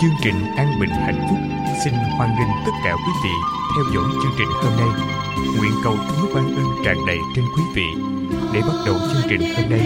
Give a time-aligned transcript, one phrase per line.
[0.00, 1.38] Chương trình an bình hạnh phúc
[1.84, 3.30] xin hoan nghênh tất cả quý vị
[3.74, 4.88] theo dõi chương trình hôm nay.
[5.58, 7.86] Nguyện cầu chúa ban ơn tràn đầy trên quý vị.
[8.52, 9.80] Để bắt đầu chương trình hôm nay,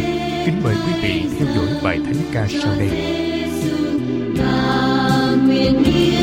[0.46, 2.88] kính mời quý vị theo dõi bài thánh ca sau đây.
[5.46, 6.13] Nguyện đi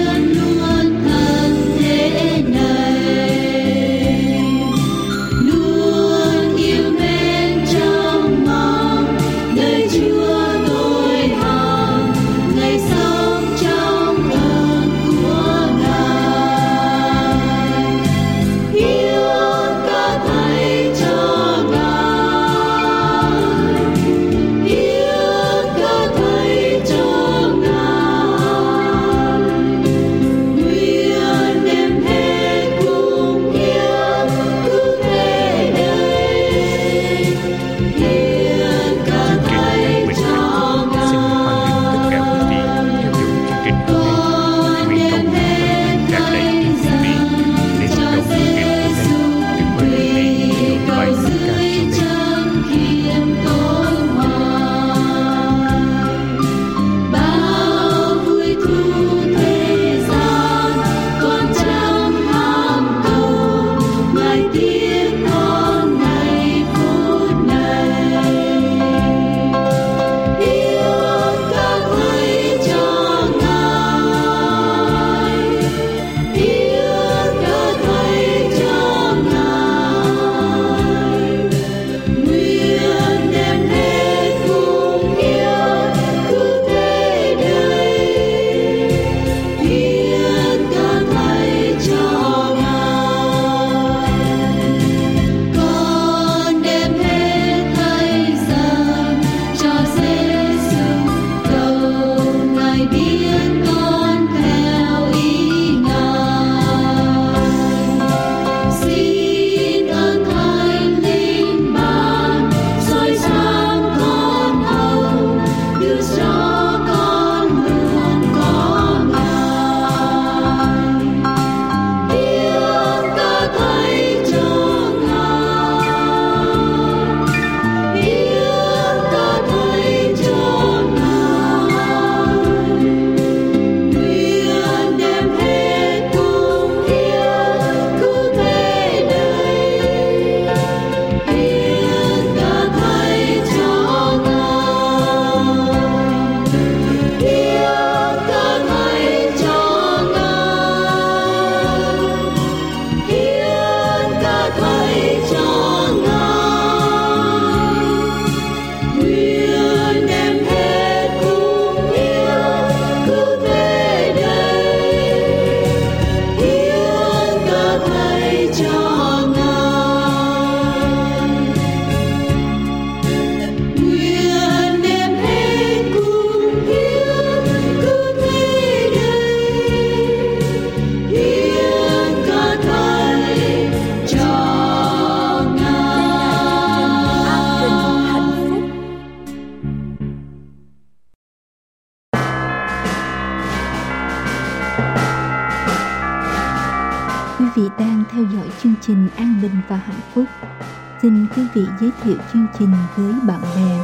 [201.02, 203.84] Xin quý vị giới thiệu chương trình với bạn bè,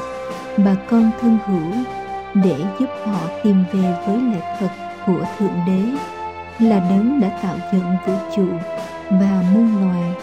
[0.66, 1.84] bà con thân hữu
[2.34, 4.70] để giúp họ tìm về với lẽ thật
[5.06, 5.82] của Thượng Đế
[6.66, 8.48] là đấng đã tạo dựng vũ trụ
[9.10, 10.14] và muôn loài.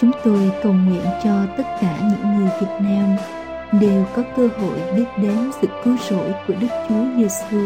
[0.00, 3.16] Chúng tôi cầu nguyện cho tất cả những người Việt Nam
[3.80, 7.62] đều có cơ hội biết đến sự cứu rỗi của Đức Chúa Giêsu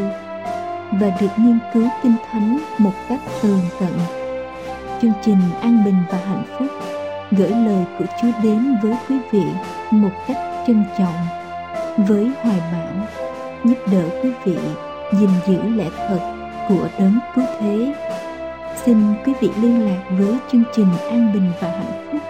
[0.93, 3.99] và được nghiên cứu Kinh Thánh một cách tường tận.
[5.03, 6.86] Chương trình An Bình và Hạnh Phúc
[7.31, 9.43] gửi lời của Chúa đến với quý vị
[9.91, 10.37] một cách
[10.67, 11.27] trân trọng,
[11.97, 13.07] với hoài bão,
[13.65, 14.57] giúp đỡ quý vị
[15.13, 16.37] gìn giữ lẽ thật
[16.69, 17.95] của đấng cứu thế.
[18.85, 22.21] Xin quý vị liên lạc với chương trình An Bình và Hạnh Phúc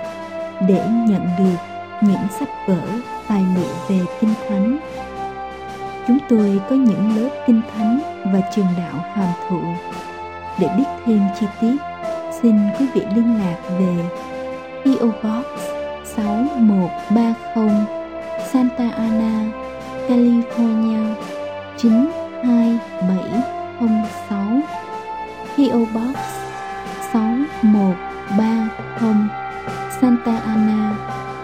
[0.68, 1.56] để nhận được
[2.00, 2.80] những sách vở,
[3.28, 4.78] tài liệu về Kinh Thánh
[6.06, 8.00] Chúng tôi có những lớp kinh thánh
[8.32, 9.60] và trường đạo hàm thụ.
[10.60, 11.76] Để biết thêm chi tiết,
[12.42, 13.96] xin quý vị liên lạc về
[14.86, 15.46] PO Box
[16.04, 17.86] 6130
[18.52, 19.50] Santa Ana,
[20.06, 21.02] California
[21.76, 24.62] 92706
[25.56, 26.16] PO Box
[27.12, 29.28] 6130
[30.00, 30.80] Santa Ana,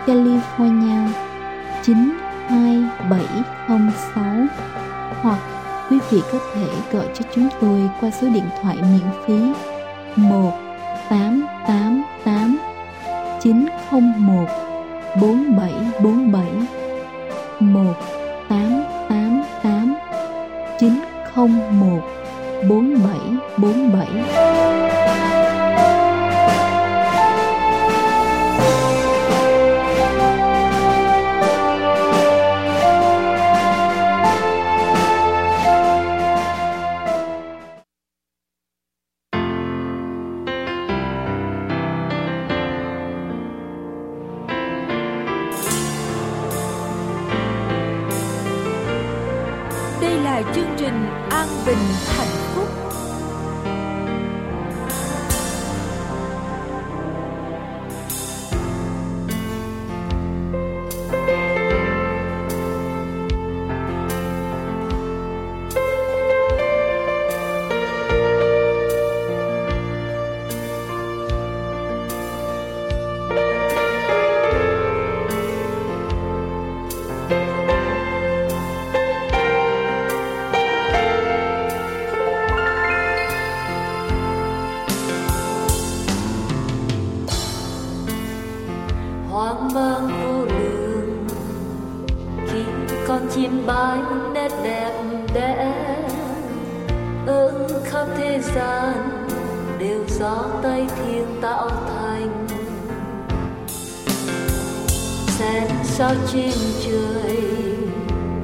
[0.06, 1.00] California
[1.82, 4.46] 92706
[5.22, 5.38] hoặc
[5.90, 9.38] quý vị có thể gọi cho chúng tôi qua số điện thoại miễn phí
[10.16, 12.11] 188
[13.42, 14.46] 901
[15.18, 16.62] 4747
[17.58, 19.98] 1888
[20.78, 22.02] 901
[22.68, 25.21] 4747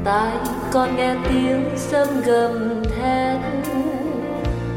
[0.09, 0.33] tai,
[0.73, 3.41] con nghe tiếng sấm gầm thét.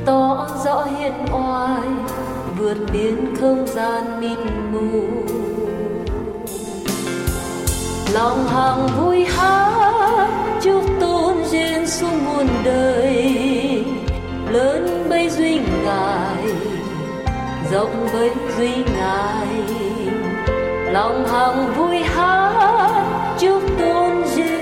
[0.06, 1.88] To rõ hiện oai,
[2.58, 4.38] vượt biên không gian mịt
[4.72, 5.02] mù.
[8.14, 10.30] Lòng hằng vui hát,
[10.62, 13.86] chúc tôn duyên xuống muôn đời.
[14.50, 16.44] Lớn bấy duy ngài,
[17.72, 19.48] rộng bấy duy ngài.
[20.94, 23.01] Lòng hằng vui hát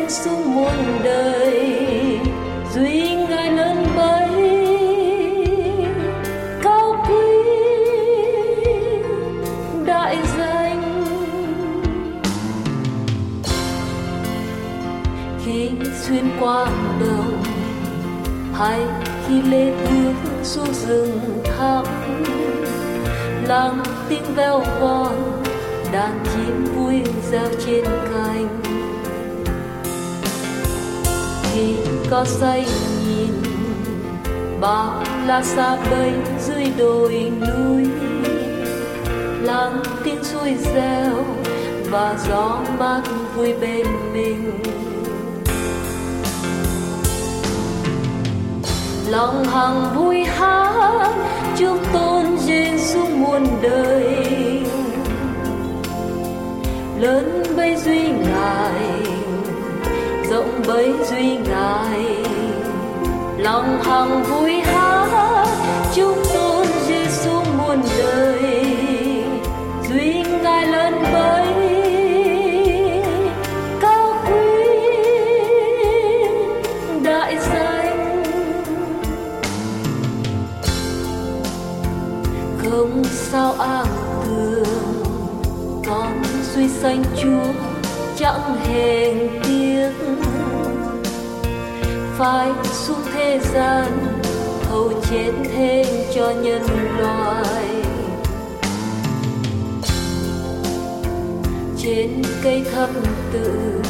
[0.09, 2.19] tôn xuống muôn đời,
[2.75, 4.29] duy ngài lớn bấy.
[6.63, 7.15] Cao quý
[9.85, 10.81] đại danh.
[15.45, 15.69] Khi
[16.01, 16.65] xuyên qua
[17.00, 17.44] đồng
[18.53, 18.79] hay
[19.27, 20.13] khi lê bước
[20.44, 21.19] xuống rừng
[21.57, 21.85] thẳm
[23.47, 25.41] lắng tiếng veo von
[25.91, 27.01] đàn chim vui
[27.31, 28.69] reo trên cành
[31.59, 31.75] chỉ
[32.09, 32.65] có say
[33.07, 33.33] nhìn.
[34.61, 37.88] Bao la xa bay dưới đồi núi.
[39.41, 41.25] Lắng tiếng suối reo
[41.89, 43.01] và gió mát
[43.35, 44.51] vui bên mình.
[49.09, 51.11] Lòng hằng vui hát
[51.57, 54.06] chúc tôn Giêsu muôn đời.
[56.99, 59.08] Lớn bay duy ngài
[60.39, 62.15] sống bấy duy ngài.
[63.37, 65.47] Lòng hằng vui hát,
[65.95, 68.65] chúc tôn Giêsu muôn đời.
[69.89, 71.53] Duy ngài lớn bấy,
[73.81, 74.69] cao quý
[77.03, 78.23] đại danh.
[82.63, 83.85] Không sao ảo
[84.25, 85.03] tưởng
[85.87, 87.53] con suy sanh chúa
[88.17, 89.89] chẳng hèn tiếc
[92.19, 93.85] phải xuống thế gian,
[94.69, 95.85] hầu chết thêm
[96.16, 96.61] cho nhân
[96.97, 97.66] loại.
[101.78, 102.90] Trên cây thập
[103.33, 103.81] tự,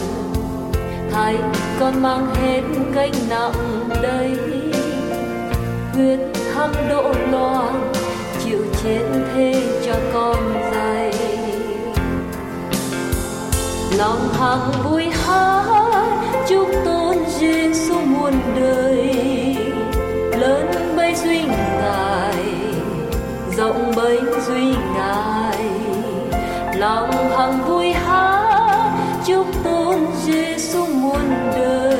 [1.11, 1.37] thái
[1.79, 2.61] con mang hết
[2.93, 4.37] gánh nặng đây.
[5.93, 6.19] Huyết
[6.53, 7.91] thăm độ loạn,
[8.45, 11.13] chịu chết thế cho con dày
[13.97, 15.63] lòng hằng vui hát,
[16.47, 16.98] chúc tôi
[17.39, 19.15] tôn Giêsu muôn đời,
[20.39, 22.43] lớn bấy duy ngài
[23.57, 25.57] rộng bấy duy ngài
[26.75, 28.91] lòng hằng vui hát,
[29.25, 31.98] chúc tôn Giêsu muôn đời.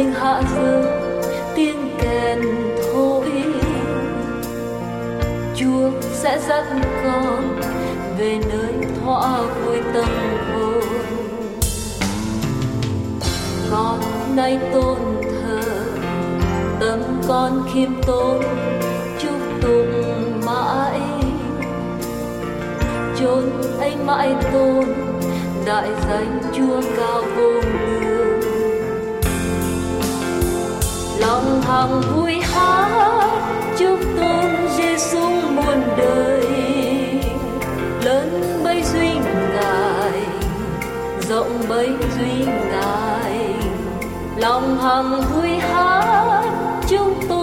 [0.00, 0.84] Dinh hạ dương
[1.54, 2.38] tiếng kèn
[2.92, 3.30] thôi
[5.56, 6.64] chúa sẽ dắt
[7.04, 7.60] con
[8.18, 10.08] về nơi thỏa vui tâm
[10.52, 10.82] hồn.
[13.70, 14.00] Con
[14.36, 15.60] nay tôn thờ,
[16.80, 18.42] tâm con khiêm tốn,
[19.18, 21.00] chúc tụng mãi.
[23.20, 24.84] Chốn ấy mãi tôn,
[25.66, 27.59] đại danh chúa cao vô
[31.30, 33.30] lòng hằng vui hát
[33.78, 36.46] chúc tôn giêsu muôn đời.
[38.04, 39.08] Lớn bấy duy
[39.54, 40.22] ngài,
[41.28, 43.54] rộng bấy duy ngài.
[44.36, 46.44] Lòng hằng vui hát
[46.88, 47.39] chúc tôn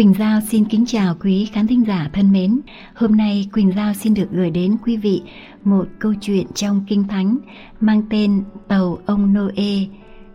[0.00, 2.60] Quỳnh Giao xin kính chào quý khán thính giả thân mến.
[2.94, 5.22] Hôm nay Quỳnh Giao xin được gửi đến quý vị
[5.64, 7.38] một câu chuyện trong Kinh Thánh
[7.80, 9.86] mang tên Tàu ông Noe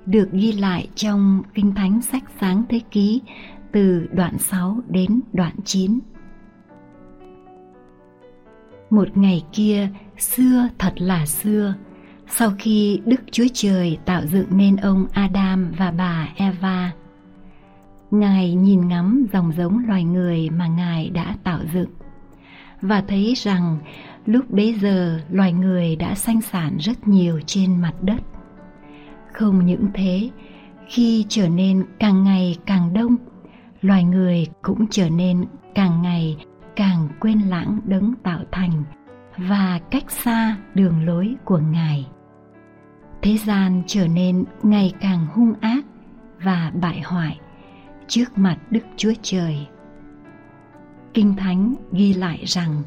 [0.06, 3.22] được ghi lại trong Kinh Thánh sách Sáng Thế Ký
[3.72, 6.00] từ đoạn 6 đến đoạn 9.
[8.90, 11.74] Một ngày kia, xưa thật là xưa,
[12.28, 16.92] sau khi Đức Chúa Trời tạo dựng nên ông Adam và bà Eva,
[18.12, 21.90] Ngài nhìn ngắm dòng giống loài người mà Ngài đã tạo dựng
[22.82, 23.78] và thấy rằng
[24.26, 28.22] lúc bấy giờ loài người đã sanh sản rất nhiều trên mặt đất.
[29.34, 30.30] Không những thế,
[30.88, 33.16] khi trở nên càng ngày càng đông,
[33.82, 35.46] loài người cũng trở nên
[35.76, 36.38] càng ngày
[36.76, 38.84] càng quên lãng đấng tạo thành
[39.38, 42.08] và cách xa đường lối của Ngài.
[43.22, 45.86] Thế gian trở nên ngày càng hung ác
[46.44, 47.40] và bại hoại
[48.08, 49.68] trước mặt Đức Chúa Trời.
[51.14, 52.84] Kinh Thánh ghi lại rằng,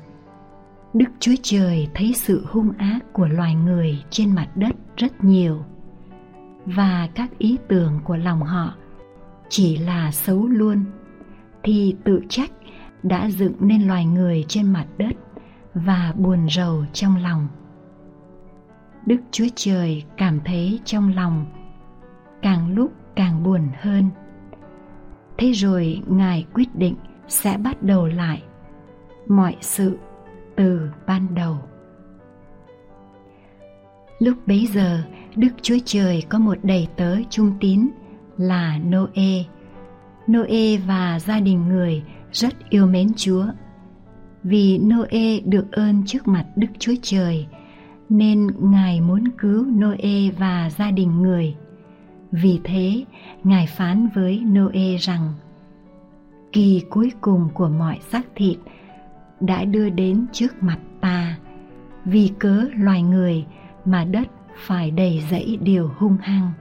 [0.95, 5.65] Đức Chúa Trời thấy sự hung ác của loài người trên mặt đất rất nhiều,
[6.65, 8.75] và các ý tưởng của lòng họ
[9.49, 10.85] chỉ là xấu luôn,
[11.63, 12.51] thì tự trách
[13.03, 15.17] đã dựng nên loài người trên mặt đất
[15.75, 17.49] và buồn rầu trong lòng.
[19.07, 21.47] Đức Chúa Trời cảm thấy trong lòng
[22.43, 24.11] càng lúc càng buồn hơn
[25.39, 26.95] thế rồi ngài quyết định
[27.29, 28.43] sẽ bắt đầu lại
[29.29, 29.99] mọi sự
[30.57, 31.57] từ ban đầu.
[34.19, 35.03] Lúc bấy giờ,
[35.37, 37.89] đức chúa trời có một đầy tớ trung tín
[38.37, 39.45] là noe.
[40.27, 42.03] Noe và gia đình người
[42.33, 43.47] rất yêu mến chúa.
[44.43, 47.47] Vì noe được ơn trước mặt đức chúa trời,
[48.09, 51.57] nên ngài muốn cứu noe và gia đình người
[52.33, 53.05] vì thế,
[53.45, 55.33] Ngài phán với Noe rằng
[56.53, 58.59] Kỳ cuối cùng của mọi xác thịt
[59.41, 61.39] đã đưa đến trước mặt ta
[62.05, 63.45] Vì cớ loài người
[63.85, 66.53] mà đất phải đầy dẫy điều hung hăng.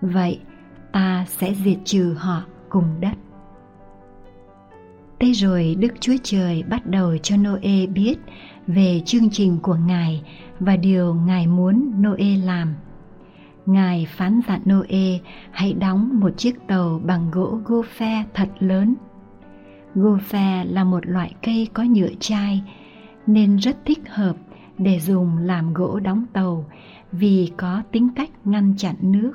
[0.00, 0.40] Vậy
[0.92, 3.14] ta sẽ diệt trừ họ cùng đất.
[5.20, 8.14] Thế rồi Đức Chúa Trời bắt đầu cho Noe biết
[8.66, 10.22] về chương trình của Ngài
[10.60, 12.74] và điều Ngài muốn Noe làm–
[13.70, 15.18] Ngài phán dặn Noe
[15.50, 18.94] hãy đóng một chiếc tàu bằng gỗ gophe thật lớn.
[19.94, 22.62] Gophe là một loại cây có nhựa chai
[23.26, 24.36] nên rất thích hợp
[24.78, 26.64] để dùng làm gỗ đóng tàu
[27.12, 29.32] vì có tính cách ngăn chặn nước.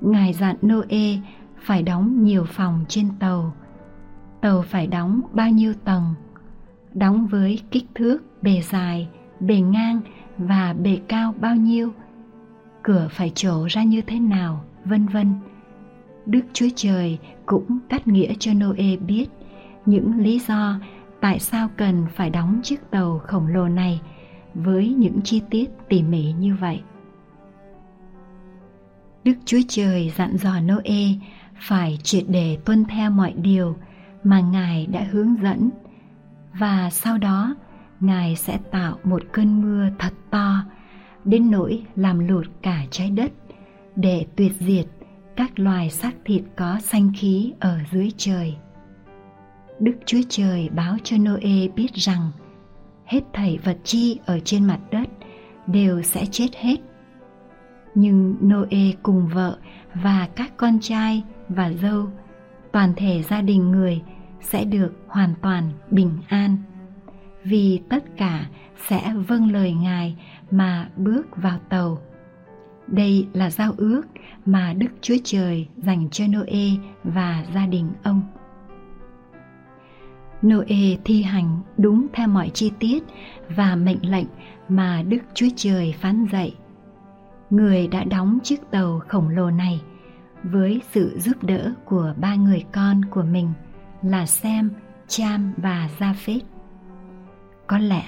[0.00, 1.16] Ngài dặn Noe
[1.58, 3.52] phải đóng nhiều phòng trên tàu.
[4.40, 6.14] Tàu phải đóng bao nhiêu tầng?
[6.94, 9.08] Đóng với kích thước bề dài,
[9.40, 10.00] bề ngang
[10.38, 11.92] và bề cao bao nhiêu–
[12.86, 15.34] cửa phải trổ ra như thế nào, vân vân.
[16.26, 19.26] Đức Chúa Trời cũng cắt nghĩa cho Noe biết
[19.86, 20.80] những lý do
[21.20, 24.00] tại sao cần phải đóng chiếc tàu khổng lồ này
[24.54, 26.80] với những chi tiết tỉ mỉ như vậy.
[29.24, 31.04] Đức Chúa Trời dặn dò Noe
[31.60, 33.76] phải triệt để tuân theo mọi điều
[34.24, 35.70] mà Ngài đã hướng dẫn
[36.58, 37.54] và sau đó
[38.00, 40.64] Ngài sẽ tạo một cơn mưa thật to
[41.26, 43.32] đến nỗi làm lụt cả trái đất
[43.96, 44.86] để tuyệt diệt
[45.36, 48.54] các loài xác thịt có sanh khí ở dưới trời.
[49.80, 52.30] Đức Chúa Trời báo cho Noe biết rằng
[53.04, 55.08] hết thảy vật chi ở trên mặt đất
[55.66, 56.76] đều sẽ chết hết.
[57.94, 59.58] Nhưng Noe cùng vợ
[59.94, 62.06] và các con trai và dâu,
[62.72, 64.02] toàn thể gia đình người
[64.40, 66.56] sẽ được hoàn toàn bình an.
[67.44, 68.46] Vì tất cả
[68.88, 70.16] sẽ vâng lời Ngài
[70.50, 71.98] mà bước vào tàu.
[72.86, 74.02] Đây là giao ước
[74.46, 76.66] mà Đức Chúa Trời dành cho Noe
[77.04, 78.22] và gia đình ông.
[80.46, 83.04] Noe thi hành đúng theo mọi chi tiết
[83.56, 84.26] và mệnh lệnh
[84.68, 86.54] mà Đức Chúa Trời phán dạy.
[87.50, 89.82] Người đã đóng chiếc tàu khổng lồ này
[90.42, 93.52] với sự giúp đỡ của ba người con của mình
[94.02, 94.70] là Sem,
[95.08, 96.40] Cham và Japheth.
[97.66, 98.04] Có lẽ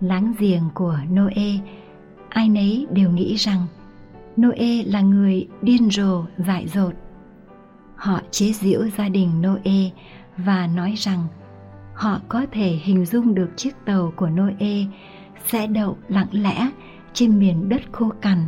[0.00, 1.58] láng giềng của Noe
[2.32, 3.66] ai nấy đều nghĩ rằng
[4.40, 6.94] Noe là người điên rồ dại dột.
[7.96, 9.90] Họ chế giễu gia đình Noe
[10.36, 11.26] và nói rằng
[11.94, 14.84] họ có thể hình dung được chiếc tàu của Noe
[15.46, 16.70] sẽ đậu lặng lẽ
[17.12, 18.38] trên miền đất khô cằn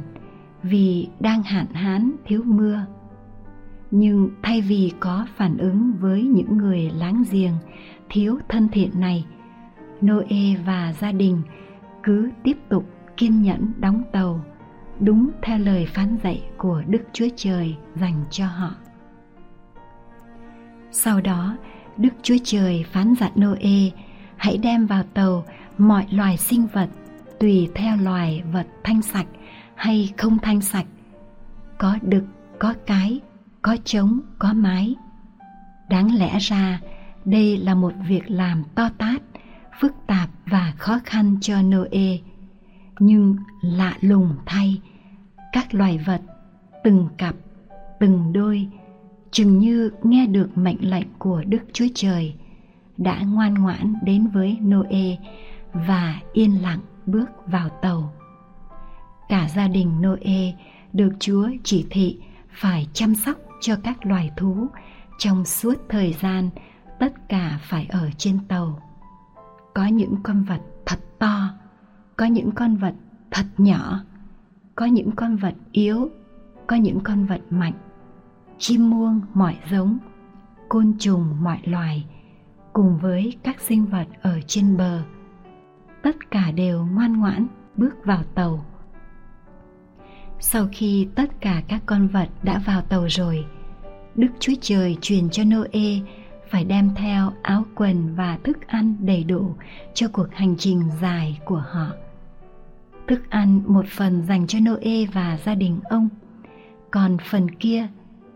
[0.63, 2.87] vì đang hạn hán thiếu mưa.
[3.91, 7.55] Nhưng thay vì có phản ứng với những người láng giềng
[8.09, 9.25] thiếu thân thiện này,
[10.01, 11.43] Noe và gia đình
[12.03, 12.85] cứ tiếp tục
[13.17, 14.45] kiên nhẫn đóng tàu
[15.01, 18.75] đúng theo lời phán dạy của Đức Chúa Trời dành cho họ.
[20.91, 21.57] Sau đó,
[21.97, 23.91] Đức Chúa Trời phán dặn Noe
[24.37, 25.45] hãy đem vào tàu
[25.79, 26.89] mọi loài sinh vật
[27.41, 29.27] tùy theo loài vật thanh sạch
[29.75, 30.87] hay không thanh sạch,
[31.79, 32.25] có đực,
[32.59, 33.21] có cái,
[33.63, 34.95] có trống, có mái.
[35.91, 36.81] Đáng lẽ ra
[37.25, 39.23] đây là một việc làm to tát,
[39.81, 42.19] phức tạp và khó khăn cho Noe.
[42.99, 44.81] Nhưng lạ lùng thay,
[45.53, 46.21] các loài vật,
[46.85, 47.35] từng cặp,
[48.01, 48.69] từng đôi,
[49.31, 52.35] chừng như nghe được mệnh lệnh của Đức Chúa Trời,
[52.97, 55.17] đã ngoan ngoãn đến với Noe
[55.73, 58.13] và yên lặng bước vào tàu.
[59.29, 60.53] Cả gia đình Noe
[60.93, 62.19] được Chúa chỉ thị
[62.51, 64.67] phải chăm sóc cho các loài thú
[65.19, 66.51] trong suốt thời gian
[66.99, 68.83] tất cả phải ở trên tàu.
[69.75, 71.51] Có những con vật thật to,
[72.17, 72.95] có những con vật
[73.31, 74.01] thật nhỏ,
[74.75, 76.11] có những con vật yếu,
[76.67, 77.73] có những con vật mạnh.
[78.59, 79.99] Chim muông mọi giống
[80.69, 82.07] côn trùng mọi loài
[82.73, 85.03] cùng với các sinh vật ở trên bờ.
[86.03, 87.47] Tất cả đều ngoan ngoãn
[87.77, 88.65] bước vào tàu.
[90.41, 93.47] Sau khi tất cả các con vật đã vào tàu rồi
[94.17, 96.01] đức chúa trời truyền cho noe
[96.51, 99.55] phải đem theo áo quần và thức ăn đầy đủ
[99.95, 101.87] cho cuộc hành trình dài của họ
[103.09, 106.09] thức ăn một phần dành cho noe và gia đình ông
[106.91, 107.87] còn phần kia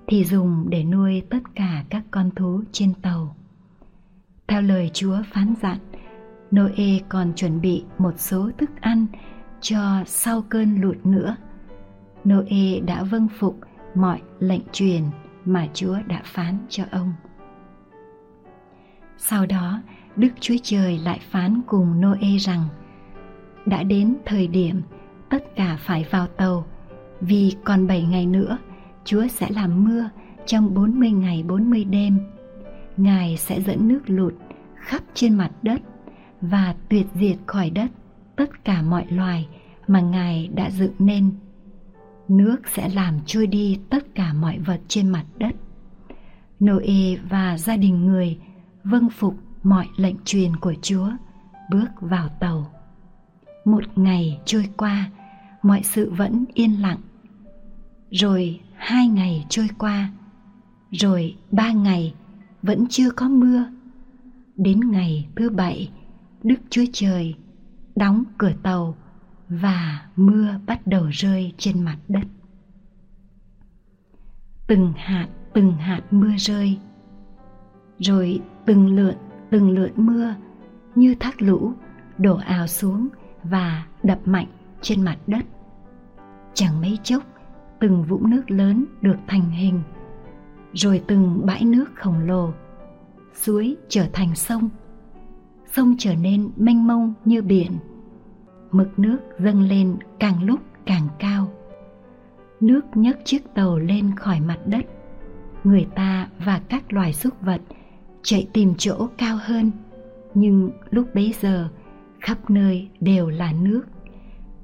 [0.07, 3.37] thì dùng để nuôi tất cả các con thú trên tàu.
[4.49, 5.79] Theo lời Chúa phán dặn,
[6.57, 9.07] Noe còn chuẩn bị một số thức ăn
[9.61, 11.37] cho sau cơn lụt nữa.
[12.29, 13.61] Noe đã vâng phục
[13.95, 15.03] mọi lệnh truyền
[15.45, 17.13] mà Chúa đã phán cho ông.
[19.19, 19.81] Sau đó,
[20.17, 22.63] Đức Chúa Trời lại phán cùng Noe rằng
[23.69, 24.83] đã đến thời điểm
[25.31, 26.67] tất cả phải vào tàu
[27.21, 28.59] vì còn 7 ngày nữa
[29.05, 30.09] Chúa sẽ làm mưa
[30.47, 32.19] trong 40 ngày 40 đêm.
[32.97, 34.35] Ngài sẽ dẫn nước lụt
[34.75, 35.81] khắp trên mặt đất
[36.41, 37.91] và tuyệt diệt khỏi đất
[38.37, 39.49] tất cả mọi loài
[39.87, 41.31] mà Ngài đã dựng nên.
[42.29, 45.55] Nước sẽ làm trôi đi tất cả mọi vật trên mặt đất.
[46.65, 48.39] Noe và gia đình người
[48.85, 51.11] vâng phục mọi lệnh truyền của Chúa,
[51.71, 52.78] bước vào tàu.
[53.69, 55.11] Một ngày trôi qua,
[55.63, 56.99] mọi sự vẫn yên lặng.
[58.11, 60.11] Rồi hai ngày trôi qua
[60.91, 62.15] rồi ba ngày
[62.63, 63.65] vẫn chưa có mưa.
[64.57, 65.91] Đến ngày thứ bảy
[66.43, 67.35] đức chúa trời
[67.97, 68.97] đóng cửa tàu
[69.49, 72.25] và mưa bắt đầu rơi trên mặt đất.
[74.67, 76.79] Từng hạt từng hạt mưa rơi.
[77.99, 79.15] Rồi từng lượn
[79.51, 80.35] từng lượn mưa
[80.95, 81.73] như thác lũ
[82.19, 83.09] đổ ào xuống
[83.51, 84.47] và đập mạnh
[84.81, 85.45] trên mặt đất.
[86.55, 87.23] Chẳng mấy chốc,
[87.81, 89.83] từng vũng nước lớn được thành hình,
[90.73, 92.53] rồi từng bãi nước khổng lồ,
[93.35, 94.69] suối trở thành sông.
[95.67, 97.73] Sông trở nên mênh mông như biển,
[98.71, 101.53] mực nước dâng lên càng lúc càng cao.
[102.61, 104.85] Nước nhấc chiếc tàu lên khỏi mặt đất,
[105.65, 107.61] người ta và các loài súc vật
[108.23, 109.71] chạy tìm chỗ cao hơn.
[110.35, 111.69] Nhưng lúc bấy giờ
[112.21, 113.83] khắp nơi đều là nước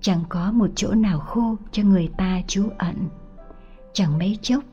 [0.00, 3.08] chẳng có một chỗ nào khô cho người ta trú ẩn
[3.92, 4.64] chẳng mấy chốc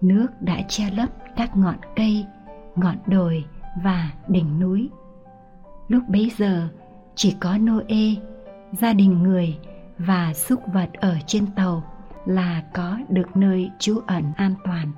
[0.00, 2.26] nước đã che lấp các ngọn cây
[2.76, 3.44] ngọn đồi
[3.82, 4.90] và đỉnh núi.
[5.88, 6.68] Lúc bấy giờ
[7.14, 8.14] chỉ có Noe,
[8.72, 9.58] gia đình người
[9.98, 11.82] và súc vật ở trên tàu
[12.26, 14.92] là có được nơi trú ẩn an toàn.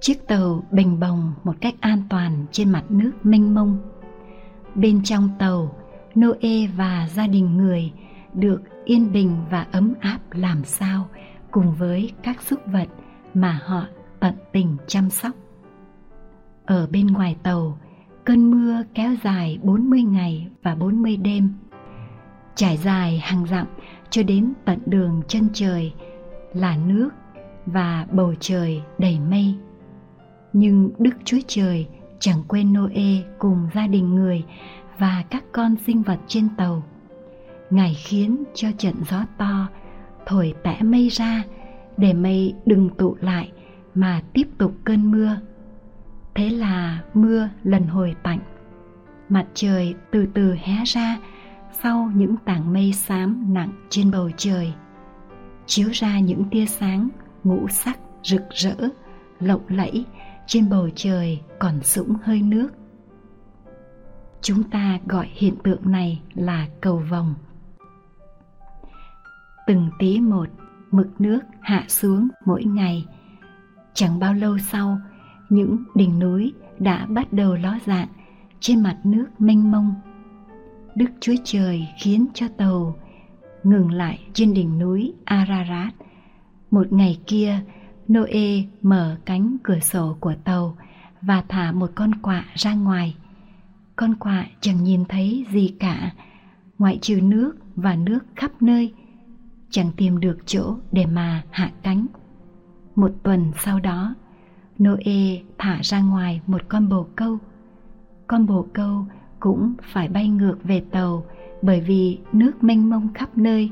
[0.00, 3.78] Chiếc tàu bình bồng một cách an toàn trên mặt nước mênh mông.
[4.74, 5.74] Bên trong tàu,
[6.14, 7.92] Noe và gia đình người
[8.34, 11.08] được yên bình và ấm áp làm sao
[11.50, 12.88] cùng với các súc vật
[13.34, 13.84] mà họ
[14.20, 15.32] tận tình chăm sóc.
[16.64, 17.78] Ở bên ngoài tàu,
[18.24, 21.54] cơn mưa kéo dài 40 ngày và 40 đêm.
[22.54, 23.66] Trải dài hàng dặm
[24.10, 25.92] cho đến tận đường chân trời
[26.52, 27.10] là nước
[27.66, 29.54] và bầu trời đầy mây.
[30.52, 34.44] Nhưng Đức Chúa Trời chẳng quên Noe cùng gia đình người
[34.98, 36.82] và các con sinh vật trên tàu.
[37.70, 39.68] Ngài khiến cho trận gió to
[40.26, 41.42] thổi tẽ mây ra
[41.96, 43.52] để mây đừng tụ lại
[43.94, 45.36] mà tiếp tục cơn mưa.
[46.34, 48.38] Thế là mưa lần hồi tạnh.
[49.28, 51.18] Mặt trời từ từ hé ra
[51.82, 54.72] sau những tảng mây xám nặng trên bầu trời,
[55.66, 57.08] chiếu ra những tia sáng
[57.44, 58.76] ngũ sắc rực rỡ,
[59.40, 60.04] lộng lẫy
[60.48, 62.68] trên bầu trời còn sũng hơi nước.
[64.40, 67.34] Chúng ta gọi hiện tượng này là cầu vồng.
[69.66, 70.48] Từng tí một,
[70.90, 73.06] mực nước hạ xuống mỗi ngày.
[73.94, 74.98] Chẳng bao lâu sau,
[75.48, 78.08] những đỉnh núi đã bắt đầu ló dạng
[78.60, 79.94] trên mặt nước mênh mông.
[80.94, 82.96] Đức Chúa Trời khiến cho tàu
[83.62, 85.94] ngừng lại trên đỉnh núi Ararat.
[86.70, 87.60] Một ngày kia,
[88.12, 90.76] Noe mở cánh cửa sổ của tàu
[91.22, 93.16] và thả một con quạ ra ngoài.
[93.96, 96.12] Con quạ chẳng nhìn thấy gì cả,
[96.78, 98.94] ngoại trừ nước và nước khắp nơi,
[99.70, 102.06] chẳng tìm được chỗ để mà hạ cánh.
[102.94, 104.14] Một tuần sau đó,
[104.78, 107.38] Noe thả ra ngoài một con bồ câu.
[108.26, 109.06] Con bồ câu
[109.40, 111.24] cũng phải bay ngược về tàu
[111.62, 113.70] bởi vì nước mênh mông khắp nơi,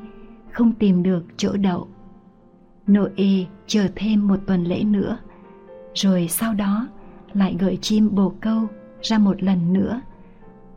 [0.52, 1.88] không tìm được chỗ đậu.
[2.92, 5.18] Noe chờ thêm một tuần lễ nữa,
[5.94, 6.88] rồi sau đó
[7.32, 8.66] lại gợi chim bồ câu
[9.02, 10.00] ra một lần nữa.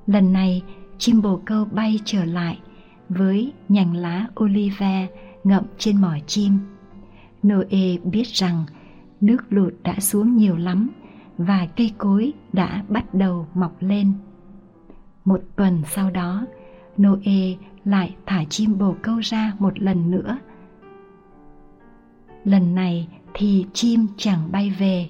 [0.08, 0.63] Lần này
[0.98, 2.60] chim bồ câu bay trở lại
[3.10, 5.08] với nhành lá olive
[5.43, 6.60] ngậm trên mỏ chim.
[7.48, 8.65] Noe biết rằng
[9.22, 10.89] nước lụt đã xuống nhiều lắm
[11.38, 14.13] và cây cối đã bắt đầu mọc lên.
[15.26, 16.45] Một tuần sau đó,
[17.02, 20.38] Noe lại thả chim bồ câu ra một lần nữa.
[22.49, 25.09] Lần này thì chim chẳng bay về.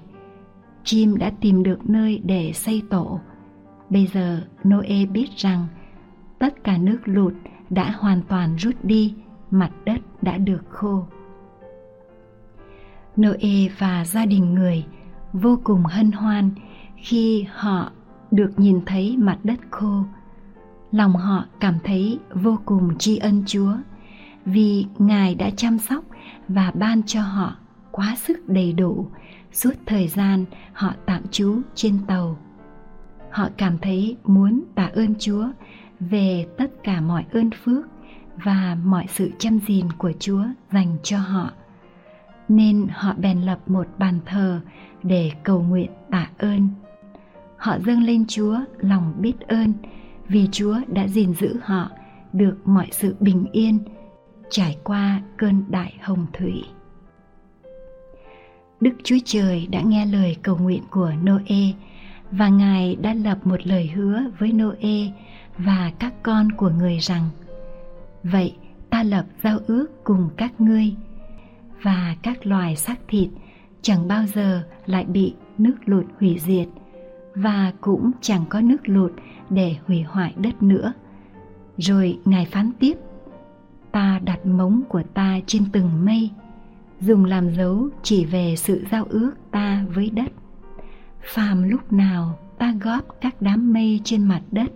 [0.84, 3.20] Chim đã tìm được nơi để xây tổ.
[3.90, 5.66] Bây giờ Noe biết rằng
[6.38, 7.32] tất cả nước lụt
[7.70, 9.14] đã hoàn toàn rút đi,
[9.50, 11.06] mặt đất đã được khô.
[13.20, 14.84] Noe và gia đình người
[15.32, 16.50] vô cùng hân hoan
[16.96, 17.92] khi họ
[18.30, 20.04] được nhìn thấy mặt đất khô.
[20.92, 23.72] Lòng họ cảm thấy vô cùng tri ân Chúa
[24.44, 26.04] vì Ngài đã chăm sóc
[26.54, 27.56] và ban cho họ
[27.90, 29.06] quá sức đầy đủ,
[29.52, 32.38] suốt thời gian họ tạm trú trên tàu.
[33.30, 35.46] Họ cảm thấy muốn tạ ơn Chúa
[36.00, 37.86] về tất cả mọi ơn phước
[38.44, 41.50] và mọi sự chăm gìn của Chúa dành cho họ
[42.48, 44.60] nên họ bèn lập một bàn thờ
[45.02, 46.68] để cầu nguyện tạ ơn.
[47.56, 49.72] Họ dâng lên Chúa lòng biết ơn
[50.28, 51.90] vì Chúa đã gìn giữ họ
[52.32, 53.78] được mọi sự bình yên
[54.50, 56.64] trải qua cơn đại hồng thủy.
[58.80, 61.72] Đức Chúa Trời đã nghe lời cầu nguyện của Noe
[62.30, 65.12] và Ngài đã lập một lời hứa với Noe
[65.58, 67.28] và các con của người rằng,
[68.22, 68.54] Vậy
[68.90, 70.94] ta lập giao ước cùng các ngươi
[71.82, 73.28] và các loài xác thịt
[73.82, 76.68] chẳng bao giờ lại bị nước lụt hủy diệt
[77.34, 79.12] và cũng chẳng có nước lụt
[79.50, 80.92] để hủy hoại đất nữa
[81.78, 82.94] rồi ngài phán tiếp
[83.92, 86.30] ta đặt móng của ta trên từng mây,
[87.00, 90.32] dùng làm dấu chỉ về sự giao ước ta với đất.
[91.22, 94.72] Phàm lúc nào ta góp các đám mây trên mặt đất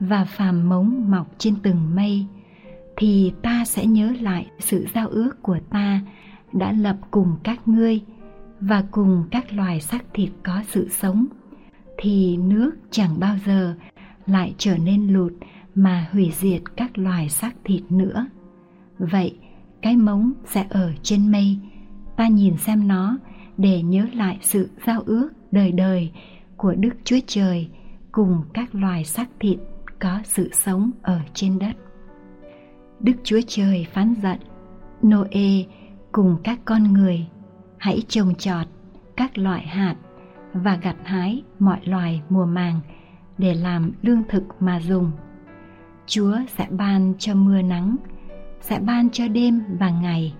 [0.00, 2.26] và phàm móng mọc trên từng mây,
[2.96, 6.00] thì ta sẽ nhớ lại sự giao ước của ta
[6.52, 8.00] đã lập cùng các ngươi
[8.60, 11.26] và cùng các loài xác thịt có sự sống,
[11.98, 13.74] thì nước chẳng bao giờ
[14.26, 15.32] lại trở nên lụt
[15.78, 18.26] mà hủy diệt các loài xác thịt nữa.
[18.98, 19.38] Vậy,
[19.82, 21.58] cái móng sẽ ở trên mây.
[22.16, 23.18] Ta nhìn xem nó
[23.56, 26.12] để nhớ lại sự giao ước đời đời
[26.56, 27.68] của đức chúa trời
[28.12, 29.58] cùng các loài xác thịt
[30.00, 31.76] có sự sống ở trên đất.
[33.00, 34.38] Đức chúa trời phán giận,
[35.02, 35.64] noe,
[36.12, 37.26] cùng các con người,
[37.78, 38.66] hãy trồng trọt
[39.16, 39.96] các loại hạt
[40.52, 42.80] và gặt hái mọi loài mùa màng
[43.38, 45.10] để làm lương thực mà dùng.
[46.08, 47.96] Chúa sẽ ban cho mưa nắng,
[48.60, 50.34] sẽ ban cho đêm và ngày,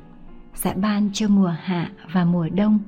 [0.54, 2.78] sẽ ban cho mùa hạ và mùa đông.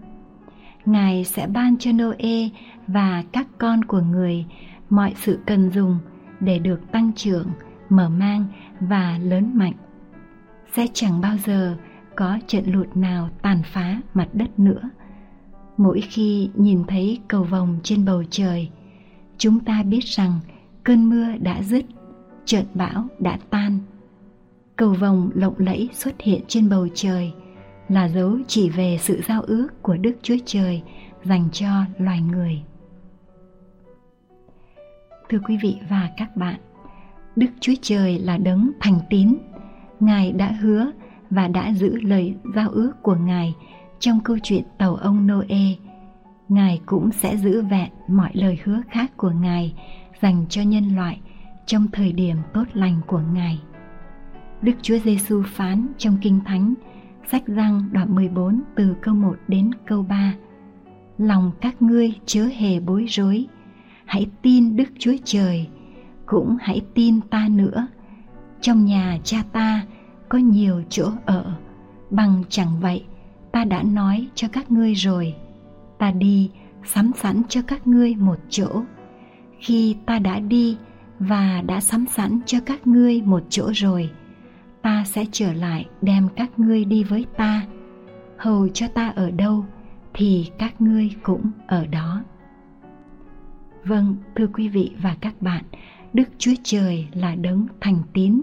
[0.85, 2.49] Ngài sẽ ban cho Noe
[2.87, 4.47] và các con của người
[4.91, 5.99] mọi sự cần dùng
[6.41, 7.47] để được tăng trưởng,
[7.89, 8.47] mở mang
[8.81, 9.75] và lớn mạnh.
[10.73, 11.77] Sẽ chẳng bao giờ
[12.17, 14.91] có trận lụt nào tàn phá mặt đất nữa.
[15.77, 18.71] Mỗi khi nhìn thấy cầu vồng trên bầu trời,
[19.39, 20.41] chúng ta biết rằng
[20.85, 21.85] cơn mưa đã dứt,
[22.45, 23.79] trận bão đã tan.
[24.77, 27.33] Cầu vồng lộng lẫy xuất hiện trên bầu trời
[27.89, 30.83] là dấu chỉ về sự giao ước của Đức Chúa Trời
[31.25, 32.63] dành cho loài người.
[35.29, 36.61] Thưa quý vị và các bạn,
[37.37, 39.37] Đức Chúa Trời là đấng thành tín.
[40.01, 40.91] Ngài đã hứa
[41.31, 43.55] và đã giữ lời giao ước của Ngài
[43.99, 45.75] trong câu chuyện tàu ông Noe.
[46.49, 49.75] Ngài cũng sẽ giữ vẹn mọi lời hứa khác của Ngài
[50.23, 51.21] dành cho nhân loại
[51.71, 53.61] trong thời điểm tốt lành của Ngài.
[54.63, 56.75] Đức Chúa Giêsu phán trong Kinh Thánh,
[57.31, 60.35] sách răng đoạn 14 từ câu 1 đến câu 3.
[61.19, 63.47] Lòng các ngươi chớ hề bối rối,
[64.05, 65.69] hãy tin Đức Chúa Trời,
[66.27, 67.87] cũng hãy tin ta nữa.
[68.61, 69.83] Trong nhà cha ta
[70.29, 71.53] có nhiều chỗ ở,
[72.11, 73.05] bằng chẳng vậy
[73.53, 75.35] ta đã nói cho các ngươi rồi.
[75.99, 76.51] Ta đi
[76.85, 78.83] sắm sẵn cho các ngươi một chỗ.
[79.59, 80.77] Khi ta đã đi
[81.21, 84.11] và đã sắm sẵn cho các ngươi một chỗ rồi,
[84.83, 87.67] ta sẽ trở lại đem các ngươi đi với ta.
[88.39, 89.65] Hầu cho ta ở đâu
[90.15, 92.23] thì các ngươi cũng ở đó.
[93.85, 95.65] Vâng, thưa quý vị và các bạn,
[96.13, 98.43] Đức Chúa Trời là đấng thành tín.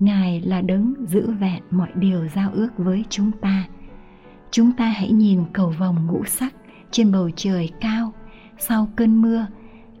[0.00, 3.64] Ngài là đấng giữ vẹn mọi điều giao ước với chúng ta.
[4.50, 6.54] Chúng ta hãy nhìn cầu vồng ngũ sắc
[6.90, 8.12] trên bầu trời cao
[8.58, 9.46] sau cơn mưa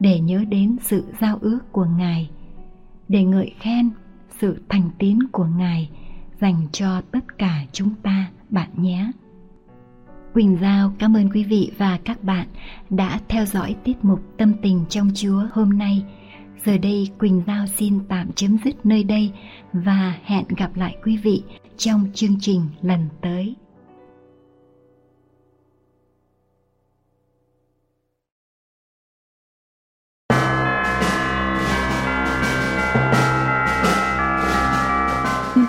[0.02, 2.30] để nhớ đến sự giao ước của Ngài,
[3.08, 3.90] để ngợi khen
[4.40, 5.90] sự thành tín của Ngài
[6.40, 9.10] dành cho tất cả chúng ta bạn nhé.
[10.34, 12.46] Quỳnh Giao cảm ơn quý vị và các bạn
[12.90, 16.04] đã theo dõi tiết mục Tâm tình trong Chúa hôm nay.
[16.64, 19.32] Giờ đây Quỳnh Giao xin tạm chấm dứt nơi đây
[19.72, 21.42] và hẹn gặp lại quý vị
[21.76, 23.54] trong chương trình lần tới.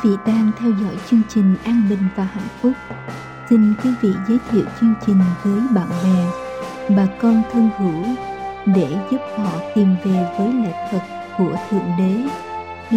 [0.03, 2.71] Vị đang theo dõi chương trình An Bình và Hạnh Phúc
[3.49, 6.25] xin quý vị giới thiệu chương trình với bạn bè,
[6.95, 8.15] bà con thân hữu
[8.65, 10.99] để giúp họ tìm về với lẽ thật
[11.37, 12.29] của Thượng Đế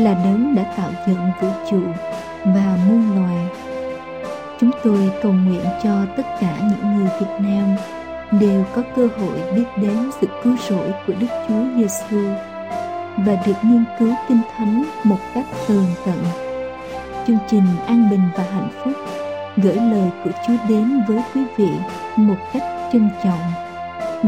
[0.00, 1.82] là đấng đã tạo dựng vũ trụ
[2.44, 3.48] và muôn loài.
[4.60, 7.76] Chúng tôi cầu nguyện cho tất cả những người Việt Nam
[8.40, 12.28] đều có cơ hội biết đến sự cứu rỗi của Đức Chúa Giêsu
[13.16, 16.45] và được nghiên cứu Kinh Thánh một cách tường tận.
[17.26, 18.92] Chương trình An Bình và Hạnh Phúc,
[19.56, 21.68] gửi lời của Chúa đến với quý vị
[22.16, 22.62] một cách
[22.92, 23.40] trân trọng.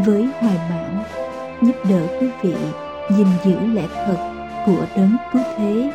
[0.05, 1.05] Với hoài bão,
[1.63, 2.55] giúp đỡ quý vị
[3.11, 4.17] gìn giữ lẽ thật
[4.67, 5.93] của đấng cứu thế.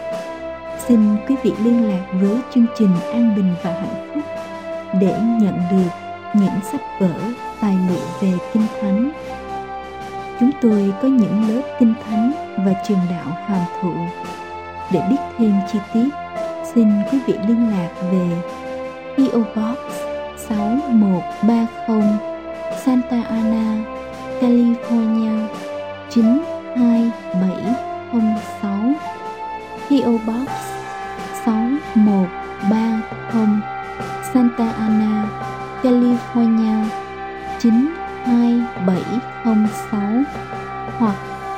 [0.88, 4.24] Xin quý vị liên lạc với chương trình an bình và hạnh phúc
[5.02, 5.90] để nhận được
[6.34, 7.14] những sách vở,
[7.62, 9.12] tài liệu về kinh thánh.
[10.40, 12.32] Chúng tôi có những lớp kinh thánh
[12.66, 13.94] và trường đạo hàm thụ
[14.92, 16.10] để biết thêm chi tiết
[16.76, 18.28] xin quý vị liên lạc về
[19.18, 19.78] PO Box
[20.38, 22.02] 6130
[22.86, 23.78] Santa Ana,
[24.42, 25.48] California
[26.10, 28.94] 92706
[29.90, 30.50] PO Box
[31.46, 33.48] 6130
[34.34, 35.30] Santa Ana,
[35.84, 36.86] California
[37.60, 40.02] 92706
[40.98, 41.16] hoặc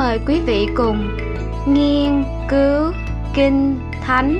[0.00, 1.16] mời quý vị cùng
[1.68, 2.92] nghiên cứu
[3.34, 4.36] kinh thánh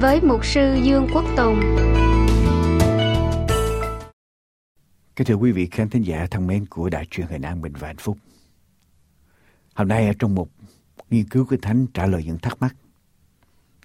[0.00, 1.60] với mục sư Dương Quốc Tùng.
[5.16, 7.72] Kính thưa quý vị khán thính giả thân mến của Đài truyền hình An Bình
[7.78, 8.16] và Hạnh Phúc.
[9.74, 10.48] Hôm nay ở trong một
[11.10, 12.76] nghiên cứu kinh thánh trả lời những thắc mắc,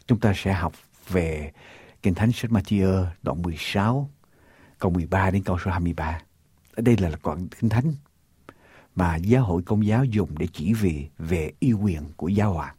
[0.07, 0.73] chúng ta sẽ học
[1.09, 1.51] về
[2.03, 4.09] Kinh Thánh sách Matthew đoạn 16
[4.79, 6.21] câu 13 đến câu số 23.
[6.75, 7.93] Ở đây là đoạn Kinh Thánh
[8.95, 12.75] mà giáo hội công giáo dùng để chỉ về về yêu quyền của giáo hoàng.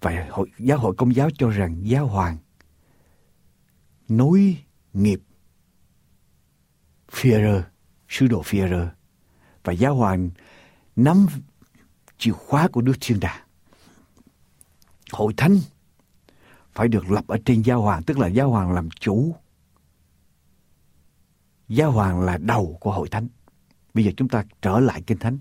[0.00, 2.38] Và hội, giáo hội công giáo cho rằng giáo hoàng
[4.08, 4.56] nối
[4.92, 5.20] nghiệp
[7.10, 7.62] Führer,
[8.08, 8.88] sứ đồ Führer
[9.64, 10.30] và giáo hoàng
[10.96, 11.26] nắm
[12.18, 13.46] chìa khóa của Đức Thiên Đàng.
[15.12, 15.58] Hội thánh
[16.72, 19.34] phải được lập ở trên giáo hoàng, tức là giáo hoàng làm chủ.
[21.68, 23.28] Giáo hoàng là đầu của hội thánh.
[23.94, 25.38] Bây giờ chúng ta trở lại kinh thánh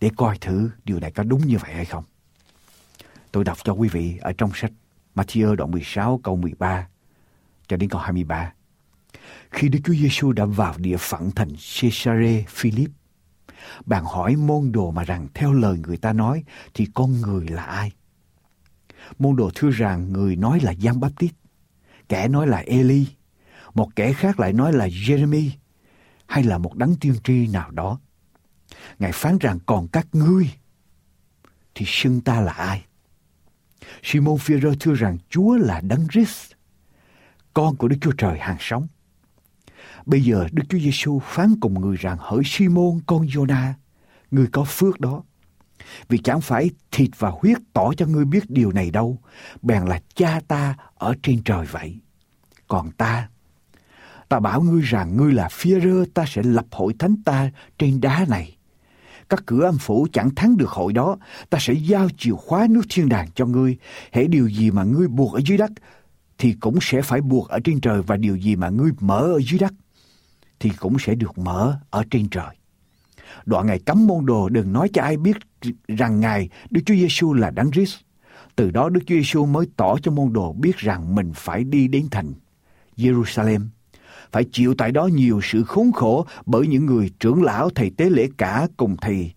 [0.00, 2.04] để coi thử điều này có đúng như vậy hay không.
[3.32, 4.72] Tôi đọc cho quý vị ở trong sách
[5.14, 6.88] Matthew đoạn 16 câu 13
[7.68, 8.52] cho đến câu 23.
[9.50, 11.48] Khi Đức Chúa Giêsu đã vào địa phận thành
[11.80, 12.90] Caesarea Philip,
[13.86, 17.64] bạn hỏi môn đồ mà rằng theo lời người ta nói thì con người là
[17.64, 17.92] ai?
[19.18, 21.34] Môn đồ thưa rằng người nói là Giăng Baptist,
[22.08, 23.06] kẻ nói là Eli,
[23.74, 25.50] một kẻ khác lại nói là Jeremy
[26.26, 27.98] hay là một đấng tiên tri nào đó.
[28.98, 30.50] Ngài phán rằng còn các ngươi
[31.74, 32.84] thì xưng ta là ai?
[34.02, 36.52] Simon Peter thưa rằng Chúa là đấng Christ,
[37.54, 38.86] con của Đức Chúa Trời hàng sống.
[40.06, 43.72] Bây giờ Đức Chúa Giêsu phán cùng người rằng hỡi Simon con Jonah,
[44.30, 45.22] người có phước đó.
[46.08, 49.18] Vì chẳng phải thịt và huyết tỏ cho ngươi biết điều này đâu,
[49.62, 51.98] bèn là cha ta ở trên trời vậy.
[52.68, 53.28] Còn ta,
[54.28, 58.00] ta bảo ngươi rằng ngươi là phía rơ ta sẽ lập hội thánh ta trên
[58.00, 58.56] đá này.
[59.28, 61.16] Các cửa âm phủ chẳng thắng được hội đó,
[61.50, 63.76] ta sẽ giao chìa khóa nước thiên đàng cho ngươi.
[64.12, 65.70] Hễ điều gì mà ngươi buộc ở dưới đất,
[66.38, 69.40] thì cũng sẽ phải buộc ở trên trời và điều gì mà ngươi mở ở
[69.40, 69.72] dưới đất
[70.60, 72.56] thì cũng sẽ được mở ở trên trời.
[73.46, 75.36] Đoạn ngài cấm môn đồ đừng nói cho ai biết
[75.88, 77.96] rằng Ngài Đức Chúa Giêsu là Đấng Christ.
[78.56, 81.88] Từ đó Đức Chúa Giêsu mới tỏ cho môn đồ biết rằng mình phải đi
[81.88, 82.32] đến thành
[82.96, 83.66] Jerusalem,
[84.32, 88.10] phải chịu tại đó nhiều sự khốn khổ bởi những người trưởng lão thầy tế
[88.10, 89.32] lễ cả cùng thầy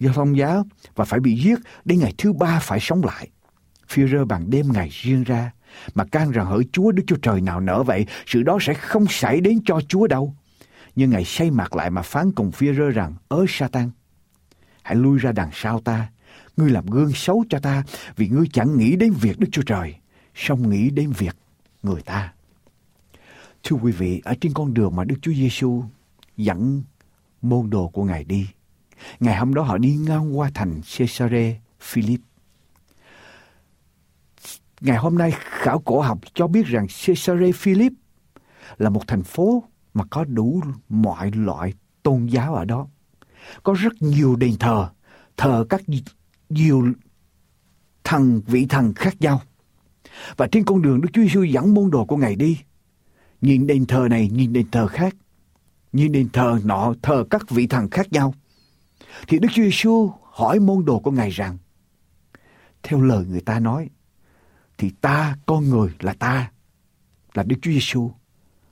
[0.00, 3.28] do thông giáo và phải bị giết đến ngày thứ ba phải sống lại.
[3.88, 5.52] Phi rơ bằng đêm ngày riêng ra
[5.94, 9.06] mà can rằng hỡi Chúa Đức Chúa Trời nào nỡ vậy, sự đó sẽ không
[9.08, 10.34] xảy đến cho Chúa đâu.
[10.96, 13.90] Nhưng Ngài say mặt lại mà phán cùng phía rơ rằng, ớ Satan,
[14.82, 16.08] hãy lui ra đằng sau ta,
[16.56, 17.82] ngươi làm gương xấu cho ta,
[18.16, 19.94] vì ngươi chẳng nghĩ đến việc Đức Chúa Trời,
[20.34, 21.36] song nghĩ đến việc
[21.82, 22.32] người ta.
[23.68, 25.84] Thưa quý vị, ở trên con đường mà Đức Chúa Giêsu
[26.36, 26.82] dẫn
[27.42, 28.48] môn đồ của Ngài đi,
[29.20, 32.20] ngày hôm đó họ đi ngang qua thành Caesarea Philip.
[34.80, 37.92] Ngày hôm nay khảo cổ học cho biết rằng Caesarea Philip
[38.78, 42.86] là một thành phố mà có đủ mọi loại tôn giáo ở đó.
[43.62, 44.88] Có rất nhiều đền thờ,
[45.36, 45.82] thờ các
[46.48, 46.84] nhiều
[48.04, 49.40] thần vị thần khác nhau.
[50.36, 52.58] Và trên con đường Đức Chúa Giêsu dẫn môn đồ của Ngài đi.
[53.46, 55.16] Nhìn đền thờ này, nhìn đền thờ khác.
[55.92, 58.34] Nhìn đền thờ nọ, thờ các vị thần khác nhau.
[59.28, 61.58] Thì Đức Chúa Giêsu hỏi môn đồ của Ngài rằng,
[62.82, 63.90] theo lời người ta nói,
[64.78, 66.50] thì ta, con người là ta,
[67.34, 68.10] là Đức Chúa Giêsu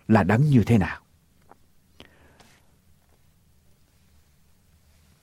[0.08, 1.00] là đấng như thế nào?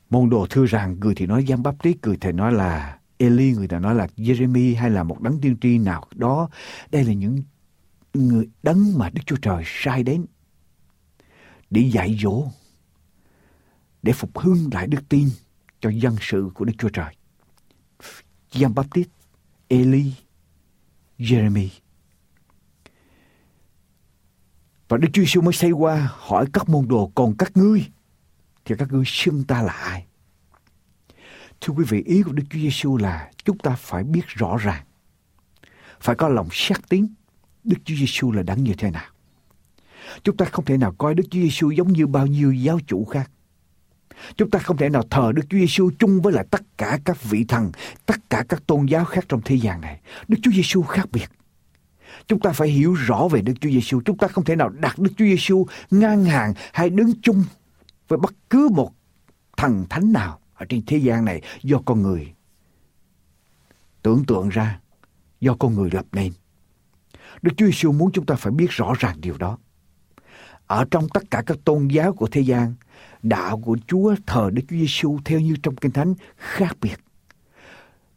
[0.10, 3.68] Môn đồ thưa rằng người thì nói Giăng tí người thì nói là Eli, người
[3.68, 6.50] ta nói là Jeremy hay là một đấng tiên tri nào đó.
[6.92, 7.44] Đây là những
[8.14, 10.26] người đấng mà Đức Chúa Trời sai đến
[11.70, 12.48] để dạy dỗ,
[14.04, 15.30] để phục hưng lại đức tin
[15.80, 17.16] cho dân sự của Đức Chúa Trời.
[18.52, 19.10] Giăng Baptist,
[19.68, 20.14] Eli,
[21.20, 21.68] Jeremy.
[24.88, 27.92] Và Đức Chúa Giêsu mới xây qua hỏi các môn đồ còn các ngươi
[28.66, 30.06] thì các ngươi xưng ta là ai?
[31.62, 34.86] Thưa quý vị, ý của Đức Chúa Giêsu là chúng ta phải biết rõ ràng,
[36.00, 37.08] phải có lòng xác tín
[37.64, 39.10] Đức Chúa Giêsu là đấng như thế nào.
[40.24, 43.06] Chúng ta không thể nào coi Đức Chúa Giêsu giống như bao nhiêu giáo chủ
[43.06, 43.32] khác.
[44.38, 47.24] Chúng ta không thể nào thờ Đức Chúa Giêsu chung với lại tất cả các
[47.24, 47.72] vị thần,
[48.06, 50.00] tất cả các tôn giáo khác trong thế gian này.
[50.28, 51.28] Đức Chúa Giêsu khác biệt.
[52.28, 54.02] Chúng ta phải hiểu rõ về Đức Chúa Giêsu.
[54.06, 57.44] Chúng ta không thể nào đặt Đức Chúa Giêsu ngang hàng hay đứng chung
[58.08, 58.92] với bất cứ một
[59.58, 62.34] thần thánh nào ở trên thế gian này do con người
[64.02, 64.80] tưởng tượng ra,
[65.40, 66.34] do con người lập nên.
[67.42, 69.58] Đức Chúa Giêsu muốn chúng ta phải biết rõ ràng điều đó.
[70.68, 72.74] Ở trong tất cả các tôn giáo của thế gian,
[73.24, 77.00] đạo của Chúa thờ Đức Chúa Giêsu theo như trong Kinh Thánh khác biệt.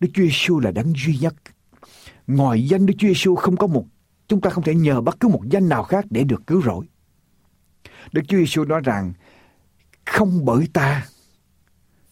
[0.01, 1.35] Đức Chúa Giêsu là đấng duy nhất.
[2.27, 3.85] Ngoài danh Đức Chúa Giêsu không có một
[4.29, 6.87] chúng ta không thể nhờ bất cứ một danh nào khác để được cứu rỗi.
[8.13, 9.13] Đức Chúa Giêsu nói rằng
[10.07, 11.07] không bởi ta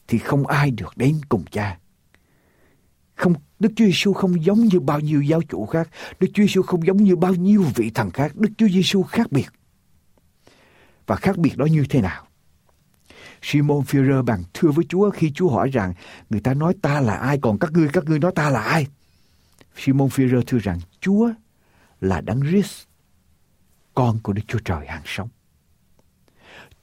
[0.09, 1.79] thì không ai được đến cùng cha.
[3.15, 5.89] Không, Đức Chúa Giêsu không giống như bao nhiêu giáo chủ khác.
[6.21, 8.33] Đức Chúa Giêsu không giống như bao nhiêu vị thần khác.
[8.37, 9.49] Đức Chúa Giêsu khác biệt.
[11.07, 12.27] Và khác biệt đó như thế nào?
[13.43, 15.95] Simon Führer bằng thưa với Chúa khi Chúa hỏi rằng
[16.31, 18.87] người ta nói ta là ai còn các ngươi các ngươi nói ta là ai?
[19.77, 21.31] Simon Führer thưa rằng Chúa
[22.01, 22.85] là Đấng Christ,
[23.95, 25.29] con của Đức Chúa Trời hàng sống.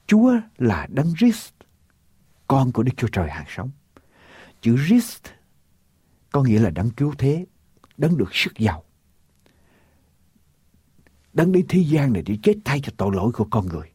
[0.06, 1.52] Chúa là Đấng Christ,
[2.48, 3.70] con của Đức Chúa Trời hàng sống.
[4.60, 5.22] Chữ Christ
[6.32, 7.46] có nghĩa là đấng cứu thế,
[7.96, 8.84] đấng được sức giàu.
[11.32, 13.90] Đấng đến thế gian này để chết thay cho tội lỗi của con người.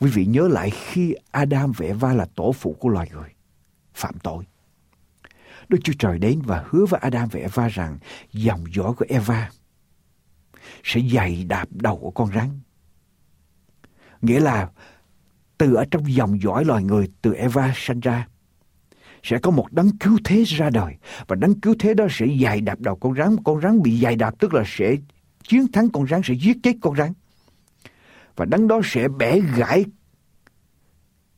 [0.00, 3.30] Quý vị nhớ lại khi Adam vẽ vai là tổ phụ của loài người,
[3.94, 4.44] phạm tội.
[5.68, 7.98] Đức Chúa Trời đến và hứa với Adam và Eva rằng
[8.32, 9.50] dòng dõi của Eva
[10.84, 12.60] sẽ dày đạp đầu của con rắn.
[14.22, 14.70] Nghĩa là
[15.58, 18.28] từ ở trong dòng dõi loài người từ Eva sinh ra
[19.24, 20.94] sẽ có một đấng cứu thế ra đời
[21.26, 24.16] và đấng cứu thế đó sẽ dày đạp đầu con rắn con rắn bị dày
[24.16, 24.96] đạp tức là sẽ
[25.42, 27.12] chiến thắng con rắn sẽ giết chết con rắn
[28.36, 29.84] và đấng đó sẽ bẻ gãy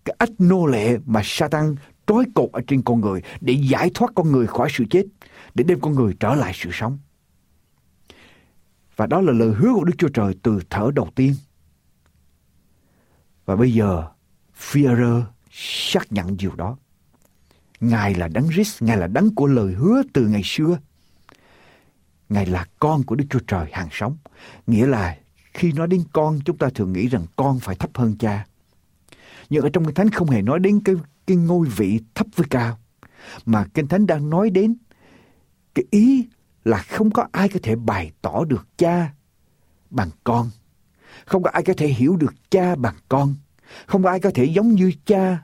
[0.06, 1.74] cái ách nô lệ mà Satan
[2.06, 5.04] trói cột ở trên con người để giải thoát con người khỏi sự chết,
[5.54, 6.98] để đem con người trở lại sự sống.
[8.96, 11.34] Và đó là lời hứa của Đức Chúa Trời từ thở đầu tiên.
[13.44, 14.08] Và bây giờ,
[14.58, 16.76] Führer xác nhận điều đó.
[17.80, 20.78] Ngài là đấng Christ, Ngài là đấng của lời hứa từ ngày xưa.
[22.28, 24.16] Ngài là con của Đức Chúa Trời hàng sống.
[24.66, 25.16] Nghĩa là
[25.54, 28.46] khi nói đến con, chúng ta thường nghĩ rằng con phải thấp hơn cha.
[29.50, 30.94] Nhưng ở trong kinh thánh không hề nói đến cái,
[31.26, 32.78] cái ngôi vị thấp với cao.
[33.46, 34.76] Mà Kinh Thánh đang nói đến
[35.74, 36.28] cái ý
[36.64, 39.12] là không có ai có thể bày tỏ được cha
[39.90, 40.50] bằng con.
[41.26, 43.34] Không có ai có thể hiểu được cha bằng con.
[43.86, 45.38] Không có ai có thể giống như cha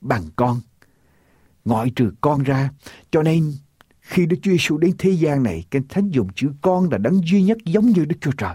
[0.00, 0.60] bằng con.
[1.66, 2.70] Ngoại trừ con ra.
[3.10, 3.52] Cho nên
[4.00, 7.20] khi Đức Chúa Giêsu đến thế gian này, Kinh Thánh dùng chữ con là đấng
[7.26, 8.54] duy nhất giống như Đức Chúa Trời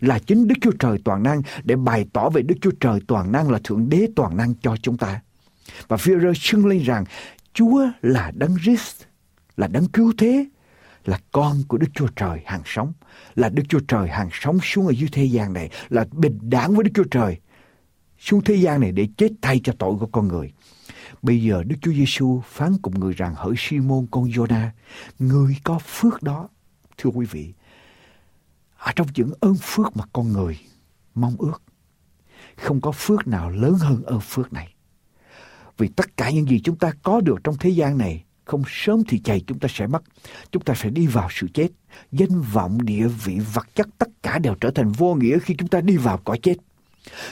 [0.00, 3.32] là chính Đức Chúa Trời toàn năng để bày tỏ về Đức Chúa Trời toàn
[3.32, 5.20] năng là Thượng Đế toàn năng cho chúng ta.
[5.88, 7.04] Và Führer xưng lên rằng
[7.54, 9.02] Chúa là Đấng Christ,
[9.56, 10.46] là Đấng cứu thế,
[11.04, 12.92] là con của Đức Chúa Trời hàng sống,
[13.34, 16.74] là Đức Chúa Trời hàng sống xuống ở dưới thế gian này, là bình đẳng
[16.74, 17.38] với Đức Chúa Trời
[18.18, 20.52] xuống thế gian này để chết thay cho tội của con người.
[21.22, 24.68] Bây giờ Đức Chúa Giêsu phán cùng người rằng hỡi Simon con Jonah,
[25.18, 26.48] người có phước đó.
[26.98, 27.52] Thưa quý vị,
[28.76, 30.58] ở trong những ơn phước mà con người
[31.14, 31.62] mong ước.
[32.56, 34.74] Không có phước nào lớn hơn ơn phước này.
[35.78, 39.02] Vì tất cả những gì chúng ta có được trong thế gian này, không sớm
[39.08, 40.02] thì chạy chúng ta sẽ mất.
[40.50, 41.68] Chúng ta sẽ đi vào sự chết.
[42.12, 45.68] Danh vọng, địa vị, vật chất tất cả đều trở thành vô nghĩa khi chúng
[45.68, 46.54] ta đi vào cõi chết.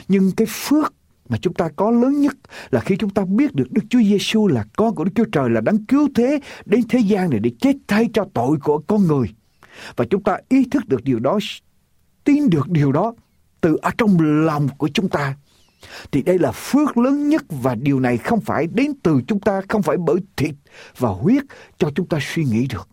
[0.09, 0.95] Nhưng cái phước
[1.29, 2.37] mà chúng ta có lớn nhất
[2.71, 5.51] là khi chúng ta biết được Đức Chúa Giêsu là con của Đức Chúa Trời
[5.51, 9.07] là đấng cứu thế đến thế gian này để chết thay cho tội của con
[9.07, 9.29] người.
[9.97, 11.39] Và chúng ta ý thức được điều đó,
[12.25, 13.15] tin được điều đó
[13.61, 15.37] từ ở trong lòng của chúng ta.
[16.13, 19.61] Thì đây là phước lớn nhất và điều này không phải đến từ chúng ta,
[19.69, 20.55] không phải bởi thịt
[20.99, 21.45] và huyết
[21.79, 22.89] cho chúng ta suy nghĩ được.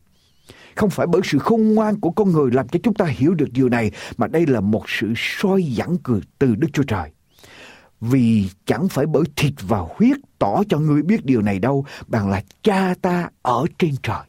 [0.75, 3.49] Không phải bởi sự khôn ngoan của con người làm cho chúng ta hiểu được
[3.51, 7.11] điều này, mà đây là một sự soi dẫn cười từ Đức Chúa Trời.
[8.11, 12.29] Vì chẳng phải bởi thịt và huyết tỏ cho ngươi biết điều này đâu, bằng
[12.29, 14.25] là cha ta ở trên trời.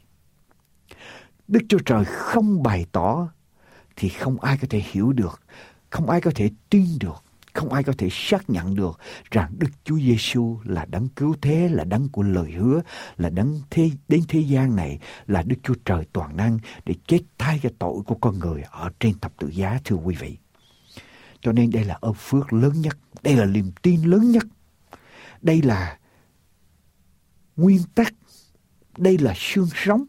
[1.49, 3.29] Đức Chúa Trời không bày tỏ
[3.97, 5.41] thì không ai có thể hiểu được,
[5.91, 8.99] không ai có thể tin được, không ai có thể xác nhận được
[9.31, 12.81] rằng Đức Chúa Giêsu là đấng cứu thế, là đấng của lời hứa,
[13.17, 17.21] là đấng thế đến thế gian này là Đức Chúa Trời toàn năng để chết
[17.39, 20.37] thay cho tội của con người ở trên thập tự giá thưa quý vị.
[21.45, 24.45] Cho nên đây là ơn phước lớn nhất, đây là niềm tin lớn nhất.
[25.43, 25.99] Đây là
[27.57, 28.15] nguyên tắc,
[28.99, 30.05] đây là xương sống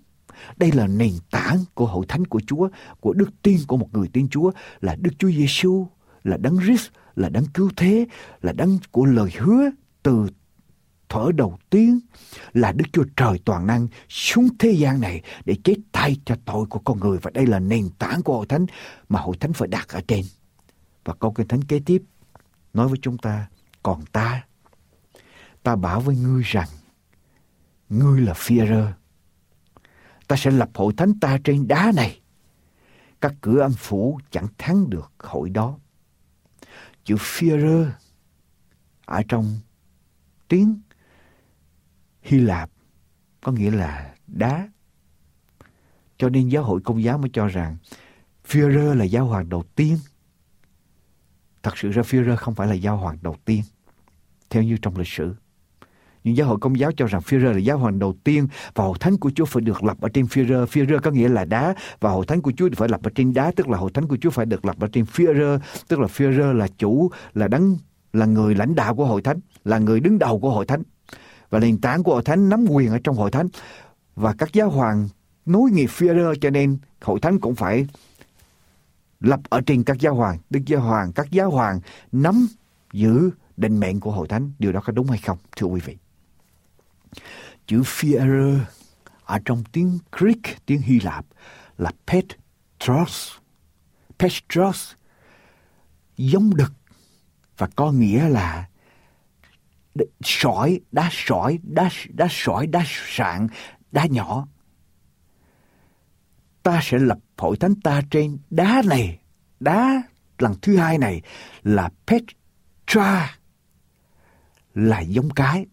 [0.58, 2.70] đây là nền tảng của hội thánh của Chúa,
[3.00, 5.88] của đức tin của một người tin Chúa là Đức Chúa Giêsu,
[6.24, 8.06] là đấng Christ, là đấng cứu thế,
[8.42, 9.70] là đấng của lời hứa
[10.04, 10.28] từ
[11.10, 12.00] thở đầu tiên
[12.54, 16.66] là Đức Chúa Trời toàn năng xuống thế gian này để chết thay cho tội
[16.66, 18.66] của con người và đây là nền tảng của hội thánh
[19.10, 20.26] mà hội thánh phải đặt ở trên.
[21.06, 22.04] Và câu kinh thánh kế tiếp
[22.74, 23.48] nói với chúng ta,
[23.84, 24.46] còn ta,
[25.64, 26.68] ta bảo với ngươi rằng,
[27.90, 28.94] ngươi là phi rơ
[30.28, 32.22] ta sẽ lập hội thánh ta trên đá này.
[33.22, 35.78] Các cửa âm phủ chẳng thắng được hội đó.
[37.04, 37.90] Chữ Führer
[39.06, 39.60] ở trong
[40.48, 40.82] tiếng
[42.22, 42.70] Hy Lạp
[43.42, 44.70] có nghĩa là đá.
[46.18, 47.78] Cho nên giáo hội công giáo mới cho rằng
[48.48, 49.98] Führer là giáo hoàng đầu tiên.
[51.66, 53.62] Thật sự ra Führer không phải là giáo hoàng đầu tiên
[54.50, 55.34] theo như trong lịch sử.
[56.24, 58.98] Nhưng giáo hội công giáo cho rằng Führer là giáo hoàng đầu tiên và hội
[59.00, 60.66] thánh của Chúa phải được lập ở trên Führer.
[60.66, 63.52] Führer có nghĩa là đá và hội thánh của Chúa phải lập ở trên đá,
[63.56, 66.54] tức là hội thánh của Chúa phải được lập ở trên Führer, tức là Führer
[66.54, 67.78] là chủ, là đấng
[68.14, 70.84] là người lãnh đạo của hội thánh, là người đứng đầu của hội thánh
[71.50, 73.48] và nền tảng của hội thánh nắm quyền ở trong hội thánh
[74.16, 75.08] và các giáo hoàng
[75.46, 77.88] nối nghiệp Führer cho nên hội thánh cũng phải
[79.26, 81.80] lập ở trên các giáo hoàng, đức giáo hoàng, các giáo hoàng
[82.12, 82.48] nắm
[82.94, 84.52] giữ định mệnh của hội thánh.
[84.60, 85.98] Điều đó có đúng hay không, thưa quý vị?
[87.68, 88.60] Chữ Führer
[89.26, 91.26] ở trong tiếng Greek, tiếng Hy Lạp
[91.78, 93.32] là Petros.
[94.20, 94.92] Petros
[96.18, 96.74] giống đực
[97.58, 98.70] và có nghĩa là
[100.24, 103.48] sỏi, đá sỏi, đá, đá sỏi, đá sạn,
[103.92, 104.48] đá nhỏ.
[106.66, 109.20] Ta sẽ lập hội thánh ta trên đá này,
[109.60, 110.04] đá
[110.40, 111.22] lần thứ hai này
[111.64, 113.38] là Petra,
[114.76, 115.66] là giống cái.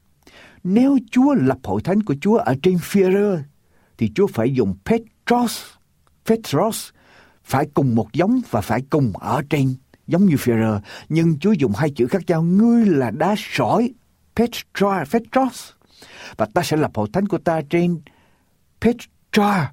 [0.64, 3.38] Nếu Chúa lập hội thánh của Chúa ở trên Führer,
[3.98, 5.62] thì Chúa phải dùng Petros,
[6.26, 6.88] Petros,
[7.44, 9.74] phải cùng một giống và phải cùng ở trên
[10.06, 13.92] giống như Führer, nhưng Chúa dùng hai chữ khác nhau, ngươi là đá sỏi,
[14.36, 15.70] Petra, Petros,
[16.36, 18.00] và ta sẽ lập hội thánh của ta trên
[18.80, 19.72] Petra,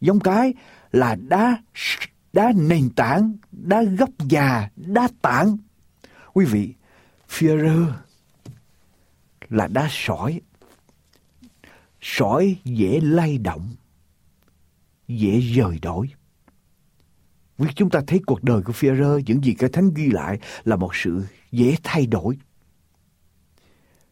[0.00, 0.54] giống cái
[0.92, 1.62] là đá
[2.32, 5.56] đá nền tảng, đá gốc già, đá tảng.
[6.32, 6.74] Quý vị,
[7.28, 7.92] Führer
[9.48, 10.40] là đá sỏi.
[12.00, 13.74] Sỏi dễ lay động,
[15.08, 16.08] dễ rời đổi.
[17.58, 20.76] Vì chúng ta thấy cuộc đời của Führer, những gì cái thánh ghi lại là
[20.76, 22.38] một sự dễ thay đổi.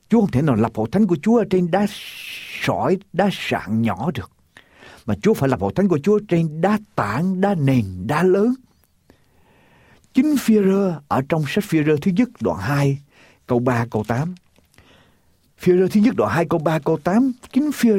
[0.09, 1.87] Chúa không thể nào lập hội thánh của Chúa ở trên đá
[2.63, 4.31] sỏi, đá sạn nhỏ được.
[5.07, 8.55] Mà Chúa phải là hội thánh của Chúa trên đá tảng, đá nền, đá lớn.
[10.15, 10.57] Chính phi
[11.09, 12.99] ở trong sách phi thứ nhất đoạn 2,
[13.47, 14.35] câu 3, câu 8.
[15.59, 17.91] Phi thứ nhất đoạn 2 câu 3 câu 8, chính phi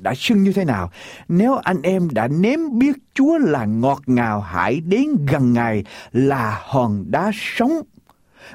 [0.00, 0.90] đã xưng như thế nào?
[1.28, 6.62] Nếu anh em đã nếm biết Chúa là ngọt ngào hãy đến gần Ngài là
[6.64, 7.72] hòn đá sống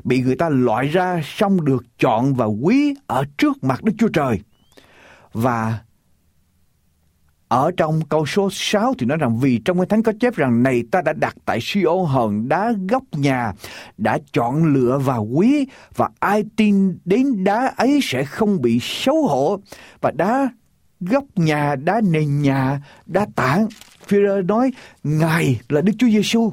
[0.04, 4.08] bị người ta loại ra xong được chọn và quý ở trước mặt Đức Chúa
[4.08, 4.40] Trời.
[5.34, 5.80] Và
[7.48, 10.64] ở trong câu số 6 thì nói rằng vì trong cái thánh có chép rằng
[10.64, 13.54] này ta đã đặt tại Siô hòn đá góc nhà,
[13.98, 19.28] đã chọn lựa và quý và ai tin đến đá ấy sẽ không bị xấu
[19.28, 19.60] hổ.
[20.02, 20.50] Và đá
[21.00, 23.68] góc nhà, đá nền nhà, đá tảng.
[24.08, 24.72] Führer nói
[25.04, 26.52] Ngài là Đức Chúa Giêsu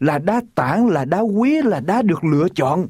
[0.00, 2.86] là đá tảng, là đá quý, là đá được lựa chọn.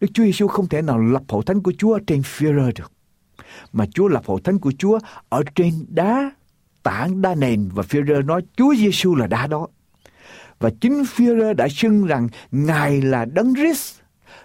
[0.00, 2.92] Đức Chúa Giêsu không thể nào lập hội thánh của Chúa trên Führer được.
[3.72, 6.30] Mà Chúa lập hội thánh của Chúa ở trên đá
[6.82, 9.66] tảng đá nền và Führer nói Chúa Giêsu là đá đó.
[10.58, 14.00] Và chính Führer đã xưng rằng Ngài là Đấng Christ,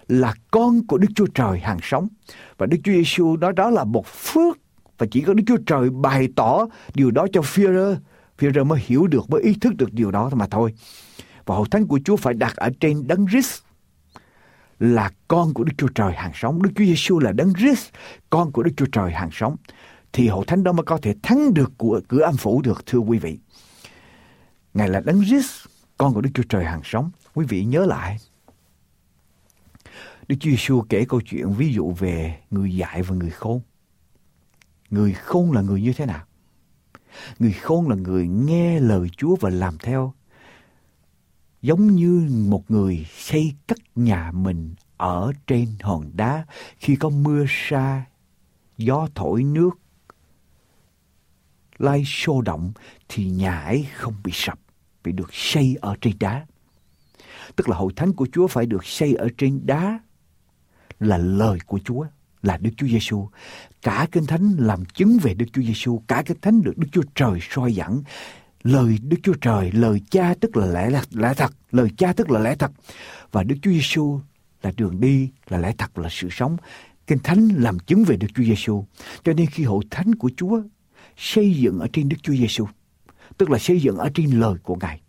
[0.08, 2.08] là con của Đức Chúa Trời hàng sống.
[2.58, 4.58] Và Đức Chúa Giêsu nói đó là một phước
[4.98, 7.96] và chỉ có Đức Chúa Trời bày tỏ điều đó cho Führer.
[8.38, 10.74] Führer mới hiểu được, mới ý thức được điều đó mà thôi.
[11.46, 13.62] Và hội thánh của Chúa phải đặt ở trên đấng Christ
[14.78, 16.62] là con của Đức Chúa Trời hàng sống.
[16.62, 17.88] Đức Chúa Giêsu là đấng Christ,
[18.30, 19.56] con của Đức Chúa Trời hàng sống
[20.16, 22.98] thì hội thánh đó mới có thể thắng được của cửa âm phủ được thưa
[22.98, 23.38] quý vị.
[24.74, 25.66] Ngài là Đấng Christ,
[25.98, 27.10] con của Đức Chúa Trời hàng sống.
[27.34, 28.18] Quý vị nhớ lại.
[30.28, 33.60] Đức Chúa Giêsu kể câu chuyện ví dụ về người dạy và người khôn.
[34.90, 36.24] Người khôn là người như thế nào?
[37.38, 40.12] Người khôn là người nghe lời Chúa và làm theo.
[41.62, 46.46] Giống như một người xây cất nhà mình ở trên hòn đá
[46.78, 48.04] khi có mưa sa,
[48.78, 49.70] gió thổi nước
[51.78, 52.72] lai sô động
[53.08, 54.58] thì nhà ấy không bị sập,
[55.04, 56.46] bị được xây ở trên đá.
[57.56, 60.00] Tức là hội thánh của Chúa phải được xây ở trên đá
[61.00, 62.06] là lời của Chúa,
[62.42, 63.28] là Đức Chúa Giêsu.
[63.82, 67.02] Cả kinh thánh làm chứng về Đức Chúa Giêsu, cả kinh thánh được Đức Chúa
[67.14, 68.02] Trời soi dẫn.
[68.62, 72.40] Lời Đức Chúa Trời, lời Cha tức là lẽ, lẽ thật, lời Cha tức là
[72.40, 72.70] lẽ thật.
[73.32, 74.20] Và Đức Chúa Giêsu
[74.62, 76.56] là đường đi, là lẽ thật, là sự sống.
[77.06, 78.84] Kinh Thánh làm chứng về Đức Chúa Giêsu.
[79.24, 80.62] Cho nên khi hội thánh của Chúa
[81.16, 82.66] xây dựng ở trên Đức Chúa Giêsu,
[83.38, 85.00] tức là xây dựng ở trên lời của Ngài,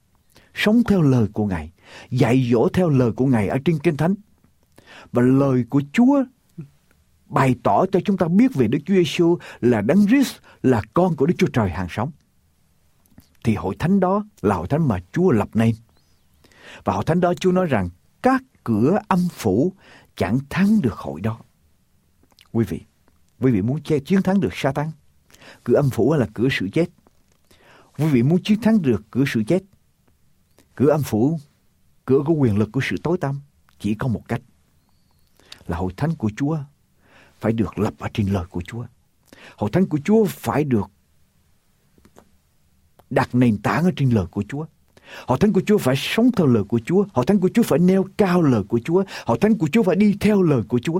[0.53, 1.71] sống theo lời của Ngài,
[2.09, 4.15] dạy dỗ theo lời của Ngài ở trên Kinh Thánh.
[5.11, 6.23] Và lời của Chúa
[7.25, 11.15] bày tỏ cho chúng ta biết về Đức Chúa Giêsu là Đấng Christ, là con
[11.15, 12.11] của Đức Chúa Trời hàng sống.
[13.43, 15.75] Thì hội thánh đó là hội thánh mà Chúa lập nên.
[16.83, 17.89] Và hội thánh đó Chúa nói rằng
[18.21, 19.73] các cửa âm phủ
[20.15, 21.39] chẳng thắng được hội đó.
[22.51, 22.81] Quý vị,
[23.39, 24.87] quý vị muốn chiến thắng được Satan
[25.63, 26.89] cửa âm phủ là cửa sự chết.
[27.97, 29.63] Quý vị muốn chiến thắng được cửa sự chết.
[30.75, 31.39] Cửa âm phủ,
[32.05, 33.39] cửa có quyền lực của sự tối tăm,
[33.79, 34.41] chỉ có một cách.
[35.67, 36.57] Là hội thánh của Chúa
[37.39, 38.85] phải được lập ở trên lời của Chúa.
[39.55, 40.91] Hội thánh của Chúa phải được
[43.09, 44.65] đặt nền tảng ở trên lời của Chúa.
[45.27, 47.05] Hội thánh của Chúa phải sống theo lời của Chúa.
[47.13, 49.03] Hội thánh của Chúa phải nêu cao lời của Chúa.
[49.25, 50.99] Hội thánh của Chúa phải đi theo lời của Chúa.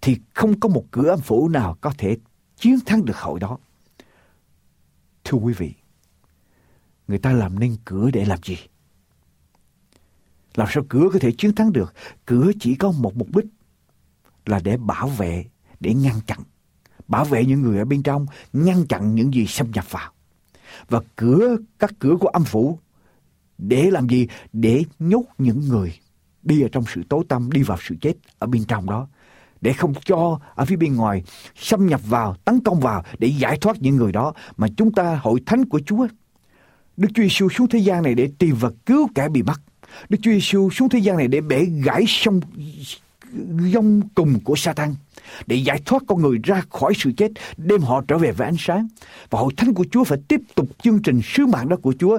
[0.00, 2.16] Thì không có một cửa âm phủ nào có thể
[2.56, 3.58] chiến thắng được hội đó.
[5.24, 5.74] Thưa quý vị,
[7.08, 8.56] người ta làm nên cửa để làm gì?
[10.54, 11.94] Làm sao cửa có thể chiến thắng được?
[12.26, 13.46] Cửa chỉ có một mục đích
[14.46, 15.44] là để bảo vệ,
[15.80, 16.38] để ngăn chặn.
[17.08, 20.12] Bảo vệ những người ở bên trong, ngăn chặn những gì xâm nhập vào.
[20.88, 22.78] Và cửa, các cửa của âm phủ
[23.58, 24.28] để làm gì?
[24.52, 25.98] Để nhốt những người
[26.42, 29.08] đi ở trong sự tối tâm, đi vào sự chết ở bên trong đó.
[29.64, 31.22] Để không cho ở phía bên ngoài
[31.56, 34.32] xâm nhập vào, tấn công vào để giải thoát những người đó.
[34.56, 36.06] Mà chúng ta hội thánh của Chúa,
[36.96, 39.60] Đức Chúa Giêsu xuống thế gian này để tìm và cứu kẻ bị bắt.
[40.08, 42.40] Đức Chúa Giêsu xuống thế gian này để bể gãy sông
[43.72, 44.94] gông cùng của Satan
[45.46, 48.56] để giải thoát con người ra khỏi sự chết, đem họ trở về với ánh
[48.58, 48.88] sáng.
[49.30, 52.18] Và hội thánh của Chúa phải tiếp tục chương trình sứ mạng đó của Chúa.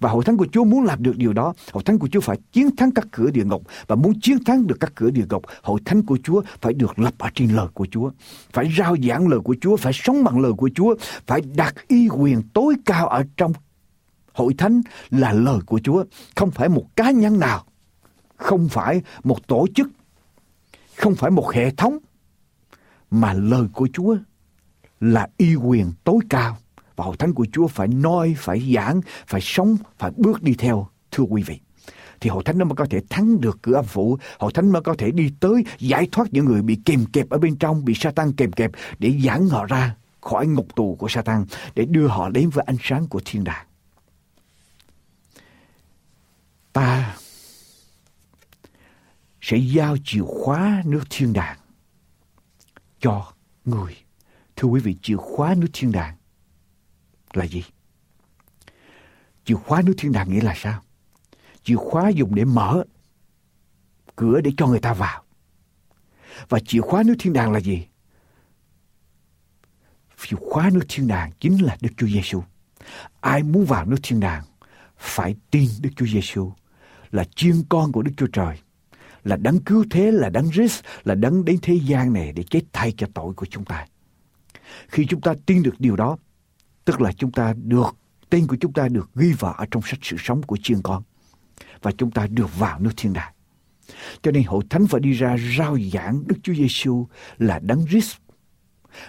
[0.00, 2.36] Và hội thánh của Chúa muốn làm được điều đó, hội thánh của Chúa phải
[2.52, 3.62] chiến thắng các cửa địa ngục.
[3.86, 6.98] Và muốn chiến thắng được các cửa địa ngục, hội thánh của Chúa phải được
[6.98, 8.10] lập ở trên lời của Chúa,
[8.52, 10.94] phải rao giảng lời của Chúa, phải sống bằng lời của Chúa,
[11.26, 13.52] phải đặt y quyền tối cao ở trong
[14.32, 16.04] hội thánh là lời của Chúa,
[16.36, 17.64] không phải một cá nhân nào,
[18.36, 19.88] không phải một tổ chức,
[20.96, 21.98] không phải một hệ thống,
[23.12, 24.16] mà lời của Chúa
[25.00, 26.58] là y quyền tối cao.
[26.96, 30.88] Và hội thánh của Chúa phải nói, phải giảng, phải sống, phải bước đi theo,
[31.10, 31.60] thưa quý vị.
[32.20, 34.82] Thì hội thánh nó mới có thể thắng được cửa âm phủ, hội thánh mới
[34.82, 37.94] có thể đi tới giải thoát những người bị kìm kẹp ở bên trong, bị
[37.94, 41.44] Satan kìm kẹp để giảng họ ra khỏi ngục tù của Satan,
[41.74, 43.66] để đưa họ đến với ánh sáng của thiên đàng.
[46.72, 47.16] Ta
[49.40, 51.56] sẽ giao chìa khóa nước thiên đàng
[53.02, 53.32] cho
[53.64, 53.96] người.
[54.56, 56.16] Thưa quý vị, chìa khóa nước thiên đàng
[57.32, 57.64] là gì?
[59.44, 60.82] Chìa khóa nước thiên đàng nghĩa là sao?
[61.62, 62.84] Chìa khóa dùng để mở
[64.16, 65.22] cửa để cho người ta vào.
[66.48, 67.86] Và chìa khóa nước thiên đàng là gì?
[70.16, 72.42] Chìa khóa nước thiên đàng chính là Đức Chúa Giêsu.
[73.20, 74.44] Ai muốn vào nước thiên đàng
[74.96, 76.52] phải tin Đức Chúa Giêsu
[77.10, 78.58] là chiên con của Đức Chúa Trời
[79.24, 82.60] là đấng cứu thế, là đấng Christ, là đấng đến thế gian này để chết
[82.72, 83.86] thay cho tội của chúng ta.
[84.88, 86.16] Khi chúng ta tin được điều đó,
[86.84, 87.96] tức là chúng ta được,
[88.30, 91.02] tên của chúng ta được ghi vào ở trong sách sự sống của chiên con.
[91.82, 93.32] Và chúng ta được vào nước thiên đàng.
[94.22, 97.06] Cho nên hội thánh phải đi ra rao giảng Đức Chúa Giêsu
[97.38, 98.16] là đấng Christ,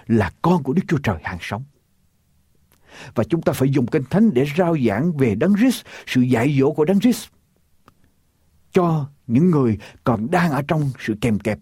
[0.07, 1.63] là con của Đức Chúa Trời hàng sống.
[3.15, 6.57] Và chúng ta phải dùng kinh thánh để rao giảng về đấng Christ, sự dạy
[6.59, 7.27] dỗ của đấng Christ
[8.73, 11.59] cho những người còn đang ở trong sự kèm kẹp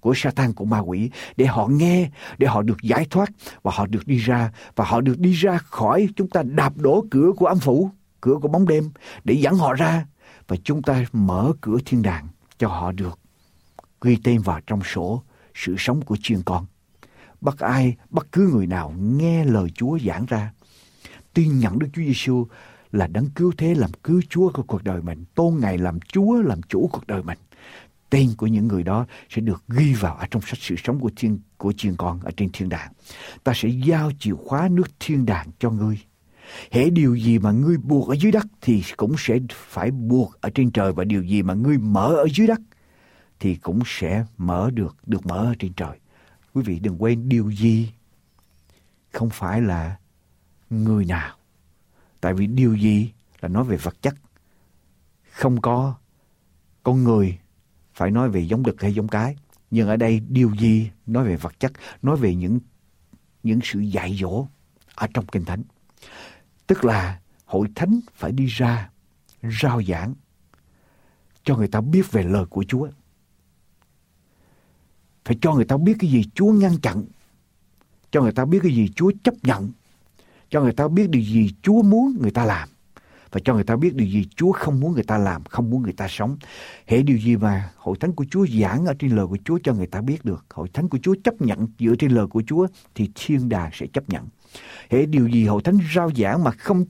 [0.00, 3.30] của Satan của ma quỷ để họ nghe, để họ được giải thoát
[3.62, 7.04] và họ được đi ra và họ được đi ra khỏi chúng ta đạp đổ
[7.10, 8.90] cửa của âm phủ, cửa của bóng đêm
[9.24, 10.06] để dẫn họ ra
[10.48, 13.18] và chúng ta mở cửa thiên đàng cho họ được
[14.00, 15.22] ghi tên vào trong sổ
[15.54, 16.66] sự sống của chiên con.
[17.40, 20.52] Bất ai, bất cứ người nào nghe lời Chúa giảng ra,
[21.34, 22.46] tin nhận Đức Chúa Giêsu
[22.92, 26.42] là đấng cứu thế làm cứu Chúa của cuộc đời mình, tôn Ngài làm Chúa,
[26.42, 27.38] làm chủ cuộc đời mình.
[28.10, 31.10] Tên của những người đó sẽ được ghi vào ở trong sách sự sống của
[31.16, 32.92] thiên của chiên con ở trên thiên đàng.
[33.44, 35.98] Ta sẽ giao chìa khóa nước thiên đàng cho ngươi.
[36.70, 40.50] Hễ điều gì mà ngươi buộc ở dưới đất thì cũng sẽ phải buộc ở
[40.50, 42.60] trên trời và điều gì mà ngươi mở ở dưới đất
[43.40, 45.98] thì cũng sẽ mở được, được mở ở trên trời.
[46.54, 47.92] Quý vị đừng quên điều gì
[49.12, 49.96] không phải là
[50.70, 51.37] người nào
[52.20, 54.14] Tại vì điều gì là nói về vật chất.
[55.30, 55.94] Không có
[56.82, 57.38] con người
[57.94, 59.36] phải nói về giống đực hay giống cái.
[59.70, 62.60] Nhưng ở đây điều gì nói về vật chất, nói về những
[63.42, 64.46] những sự dạy dỗ
[64.94, 65.62] ở trong kinh thánh.
[66.66, 68.90] Tức là hội thánh phải đi ra
[69.62, 70.14] rao giảng
[71.42, 72.88] cho người ta biết về lời của Chúa.
[75.24, 77.04] Phải cho người ta biết cái gì Chúa ngăn chặn.
[78.10, 79.72] Cho người ta biết cái gì Chúa chấp nhận
[80.50, 82.68] cho người ta biết điều gì Chúa muốn người ta làm
[83.32, 85.82] và cho người ta biết điều gì Chúa không muốn người ta làm, không muốn
[85.82, 86.36] người ta sống.
[86.86, 89.74] Hệ điều gì mà hội thánh của Chúa giảng ở trên lời của Chúa cho
[89.74, 92.66] người ta biết được, hội thánh của Chúa chấp nhận dựa trên lời của Chúa
[92.94, 94.26] thì thiên đàng sẽ chấp nhận.
[94.90, 96.84] Hệ điều gì hội thánh rao giảng mà không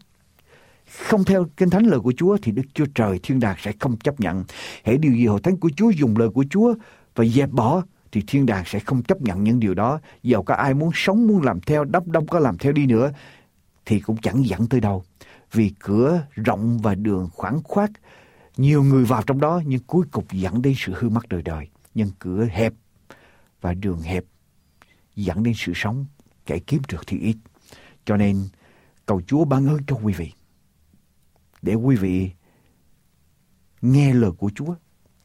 [1.09, 3.97] không theo kinh thánh lời của Chúa thì Đức Chúa Trời thiên đàng sẽ không
[3.97, 4.45] chấp nhận.
[4.85, 6.75] Hệ điều gì hội thánh của Chúa dùng lời của Chúa
[7.15, 7.83] và dẹp bỏ
[8.13, 10.01] thì thiên đàng sẽ không chấp nhận những điều đó.
[10.23, 13.13] Dầu có ai muốn sống, muốn làm theo, đắp đông có làm theo đi nữa
[13.89, 15.05] thì cũng chẳng dẫn tới đâu.
[15.53, 17.91] Vì cửa rộng và đường khoảng khoát,
[18.57, 21.69] nhiều người vào trong đó nhưng cuối cùng dẫn đến sự hư mất đời đời.
[21.95, 22.73] Nhưng cửa hẹp
[23.61, 24.25] và đường hẹp
[25.17, 26.07] dẫn đến sự sống,
[26.47, 27.37] kẻ kiếm được thì ít.
[28.05, 28.49] Cho nên
[29.07, 30.33] cầu Chúa ban ơn cho quý vị.
[31.63, 32.31] Để quý vị
[33.83, 34.75] nghe lời của Chúa,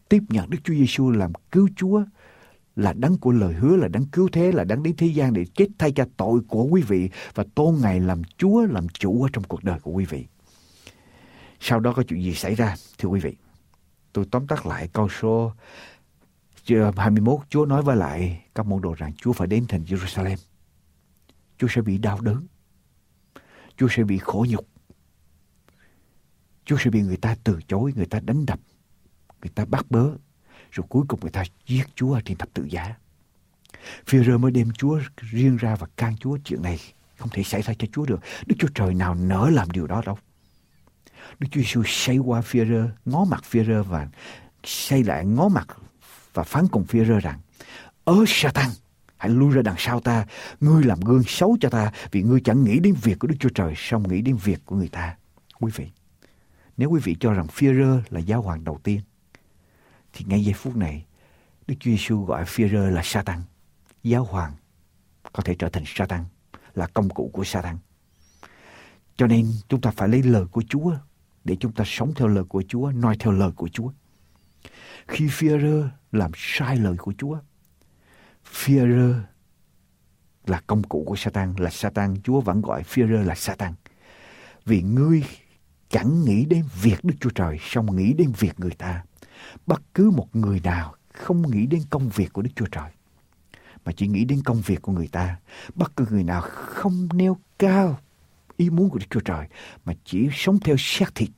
[0.10, 2.04] tiếp nhận Đức Chúa Giêsu làm cứu Chúa,
[2.76, 5.46] là đấng của lời hứa, là đấng cứu thế, là đấng đến thế gian để
[5.56, 9.30] chết thay cho tội của quý vị và tôn Ngài làm Chúa, làm chủ ở
[9.34, 10.26] trong cuộc đời của quý vị.
[11.60, 13.36] Sau đó có chuyện gì xảy ra, thưa quý vị?
[14.14, 15.54] Tôi tóm tắt lại câu số
[16.70, 20.38] ờ, 21, Chúa nói với lại các môn đồ rằng Chúa phải đến thành Jerusalem.
[21.58, 22.48] Chúa sẽ bị đau đớn.
[23.78, 24.68] Chúa sẽ bị khổ nhục.
[26.66, 28.60] Chúa sẽ bị người ta từ chối, người ta đánh đập,
[29.42, 30.10] người ta bắt bớ.
[30.74, 32.96] Rồi cuối cùng người ta giết Chúa ở trên thập tự giá.
[34.06, 36.80] Phi rơ mới đem Chúa riêng ra và can Chúa chuyện này
[37.18, 38.20] không thể xảy ra cho Chúa được.
[38.46, 40.18] Đức Chúa Trời nào nỡ làm điều đó đâu.
[41.40, 44.08] Đức Chúa Giêsu xây qua phi rơ, ngó mặt phi rơ và
[44.64, 45.68] xây lại ngó mặt
[46.34, 47.40] và phán cùng phi rơ rằng
[48.04, 48.70] "Ơ Satan,
[49.18, 50.26] hãy lui ra đằng sau ta,
[50.60, 53.50] ngươi làm gương xấu cho ta vì ngươi chẳng nghĩ đến việc của Đức Chúa
[53.50, 55.16] Trời, xong nghĩ đến việc của người ta.
[55.60, 55.88] Quý vị,
[56.78, 59.02] nếu quý vị cho rằng phi rơ là giáo hoàng đầu tiên,
[60.14, 61.06] thì ngay giây phút này,
[61.68, 63.42] Đức Chúa Giêsu gọi phi rơ là Satan,
[64.04, 64.54] giáo hoàng
[65.34, 66.26] có thể trở thành Satan,
[66.76, 67.78] là công cụ của Satan.
[69.16, 70.96] Cho nên chúng ta phải lấy lời của Chúa
[71.44, 73.92] để chúng ta sống theo lời của Chúa, noi theo lời của Chúa.
[75.08, 77.38] Khi Führer làm sai lời của Chúa,
[78.54, 79.22] Führer
[80.46, 83.74] là công cụ của Satan, là Satan, Chúa vẫn gọi Führer là Satan.
[84.66, 85.24] Vì ngươi
[85.90, 89.04] chẳng nghĩ đến việc Đức Chúa Trời, xong nghĩ đến việc người ta.
[89.66, 92.92] Bất cứ một người nào không nghĩ đến công việc của Đức Chúa Trời,
[93.86, 95.38] mà chỉ nghĩ đến công việc của người ta.
[95.76, 98.00] Bất cứ người nào không nêu cao
[98.58, 99.48] ý muốn của Đức Chúa Trời
[99.86, 101.30] mà chỉ sống theo xác thịt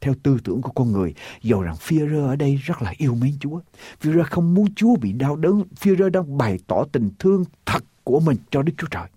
[0.00, 1.14] theo tư tưởng của con người.
[1.42, 3.60] Dầu rằng Führer ở đây rất là yêu mến Chúa.
[4.02, 5.64] Führer không muốn Chúa bị đau đớn.
[5.80, 9.08] Führer đang bày tỏ tình thương thật của mình cho Đức Chúa Trời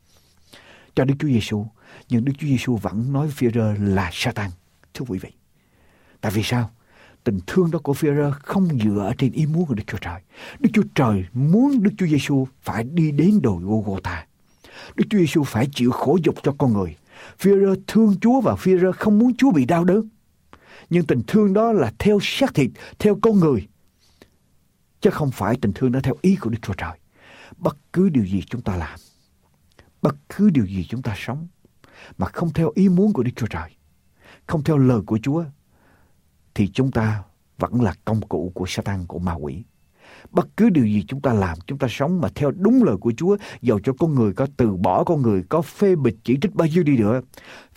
[0.96, 1.66] cho Đức Chúa Giêsu
[2.10, 4.50] nhưng Đức Chúa Giêsu vẫn nói Führer là Satan
[4.94, 5.32] thưa quý vị.
[6.22, 6.70] Tại vì sao?
[7.24, 10.22] Tình thương đó của Führer không dựa trên ý muốn của Đức Chúa Trời
[10.60, 14.26] Đức Chúa Trời muốn Đức Chúa Giêsu phải đi đến đồi Golgotha
[14.96, 16.96] Đức Chúa Giêsu phải chịu khổ dục cho con người
[17.40, 20.10] Führer thương Chúa và Führer không muốn Chúa bị đau đớn.
[20.90, 23.68] Nhưng tình thương đó là theo xác thịt, theo con người.
[25.02, 26.98] Chứ không phải tình thương đó theo ý của Đức Chúa Trời.
[27.58, 29.00] Bất cứ điều gì chúng ta làm,
[30.02, 31.48] bất cứ điều gì chúng ta sống,
[32.18, 33.70] mà không theo ý muốn của Đức Chúa Trời,
[34.48, 35.44] không theo lời của Chúa,
[36.56, 37.24] thì chúng ta
[37.60, 39.64] vẫn là công cụ của Satan, của ma quỷ.
[40.32, 43.14] Bất cứ điều gì chúng ta làm, chúng ta sống mà theo đúng lời của
[43.18, 46.56] Chúa, dầu cho con người có từ bỏ con người, có phê bịch chỉ trích
[46.56, 47.22] bao nhiêu đi nữa,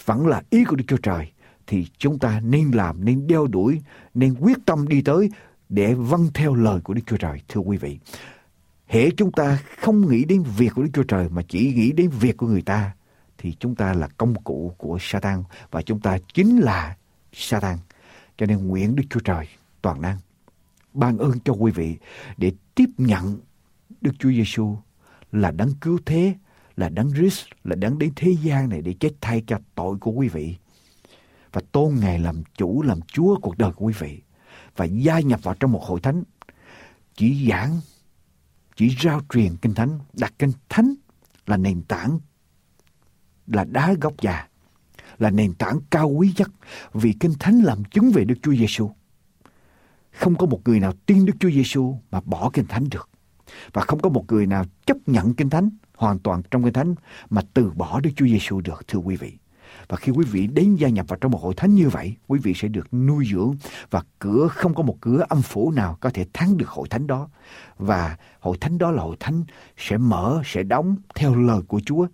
[0.05, 1.33] vẫn là ý của Đức Chúa Trời,
[1.67, 3.81] thì chúng ta nên làm, nên đeo đuổi,
[4.15, 5.31] nên quyết tâm đi tới
[5.69, 7.99] để vâng theo lời của Đức Chúa Trời, thưa quý vị.
[8.87, 12.11] Hễ chúng ta không nghĩ đến việc của Đức Chúa Trời mà chỉ nghĩ đến
[12.11, 12.93] việc của người ta,
[13.39, 16.97] thì chúng ta là công cụ của Satan và chúng ta chính là
[17.33, 17.79] Satan.
[18.39, 19.47] Cho nên nguyện Đức Chúa Trời
[19.83, 20.19] toàn năng
[20.97, 21.97] ban ơn cho quý vị
[22.37, 23.39] để tiếp nhận
[24.01, 24.77] Đức Chúa Giêsu
[25.33, 26.35] là đấng cứu thế,
[26.77, 30.11] là đấng Christ, là đấng đến thế gian này để chết thay cho tội của
[30.11, 30.57] quý vị.
[31.53, 34.23] Và tôn Ngài làm chủ, làm Chúa cuộc đời của quý vị
[34.77, 36.23] và gia nhập vào trong một hội thánh.
[37.15, 37.81] Chỉ giảng,
[38.77, 40.95] chỉ rao truyền kinh thánh, đặt kinh thánh
[41.47, 42.19] là nền tảng,
[43.47, 44.49] là đá gốc già,
[45.19, 46.51] là nền tảng cao quý nhất
[46.93, 48.91] vì kinh thánh làm chứng về Đức Chúa Giêsu.
[50.13, 53.09] Không có một người nào tin Đức Chúa Giêsu mà bỏ Kinh Thánh được.
[53.73, 56.95] Và không có một người nào chấp nhận Kinh Thánh hoàn toàn trong Kinh Thánh
[57.31, 59.39] mà từ bỏ Đức Chúa Giêsu được thưa quý vị.
[59.89, 62.39] Và khi quý vị đến gia nhập vào trong một hội thánh như vậy, quý
[62.43, 63.55] vị sẽ được nuôi dưỡng
[63.91, 67.07] và cửa không có một cửa âm phủ nào có thể thắng được hội thánh
[67.07, 67.29] đó.
[67.79, 69.45] Và hội thánh đó là hội thánh
[69.77, 72.07] sẽ mở, sẽ đóng theo lời của Chúa.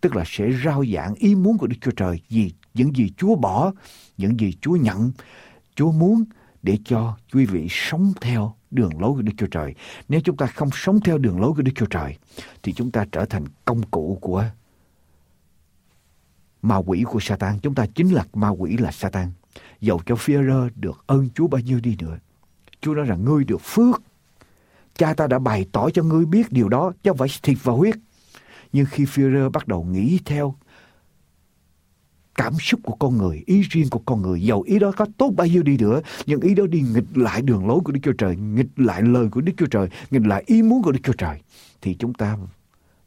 [0.00, 3.34] Tức là sẽ rao giảng ý muốn của Đức Chúa Trời, gì những gì Chúa
[3.34, 3.72] bỏ,
[4.16, 5.12] những gì Chúa nhận,
[5.74, 6.24] Chúa muốn
[6.62, 9.74] để cho quý vị sống theo đường lối của Đức Chúa Trời.
[10.08, 12.16] Nếu chúng ta không sống theo đường lối của Đức Chúa Trời,
[12.62, 14.44] thì chúng ta trở thành công cụ của
[16.62, 17.58] ma quỷ của Satan.
[17.62, 19.32] Chúng ta chính là ma quỷ là Satan.
[19.80, 22.18] Dầu cho Führer được ơn Chúa bao nhiêu đi nữa.
[22.80, 24.02] Chúa nói rằng ngươi được phước.
[24.94, 27.72] Cha ta đã bày tỏ cho ngươi biết điều đó, chứ không phải thịt và
[27.72, 27.94] huyết.
[28.72, 30.54] Nhưng khi Führer bắt đầu nghĩ theo
[32.34, 35.32] cảm xúc của con người, ý riêng của con người, dầu ý đó có tốt
[35.36, 38.12] bao nhiêu đi nữa, nhưng ý đó đi nghịch lại đường lối của Đức Chúa
[38.12, 41.12] Trời, nghịch lại lời của Đức Chúa Trời, nghịch lại ý muốn của Đức Chúa
[41.12, 41.40] Trời,
[41.80, 42.36] thì chúng ta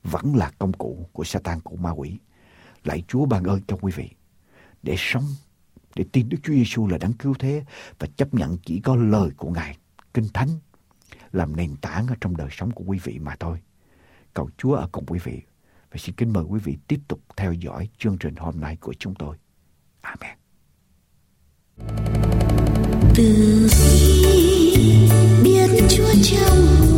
[0.03, 2.17] vẫn là công cụ của Satan của ma quỷ.
[2.83, 4.09] Lạy Chúa ban ơn cho quý vị
[4.83, 5.25] để sống,
[5.95, 7.63] để tin Đức Chúa Giêsu là đáng cứu thế
[7.99, 9.77] và chấp nhận chỉ có lời của Ngài,
[10.13, 10.49] Kinh Thánh
[11.31, 13.57] làm nền tảng ở trong đời sống của quý vị mà thôi.
[14.33, 15.41] Cầu Chúa ở cùng quý vị
[15.93, 18.93] và xin kính mời quý vị tiếp tục theo dõi chương trình hôm nay của
[18.99, 19.37] chúng tôi.
[20.01, 20.37] Amen.
[23.15, 23.67] Từ
[25.43, 26.92] biết Chúa trong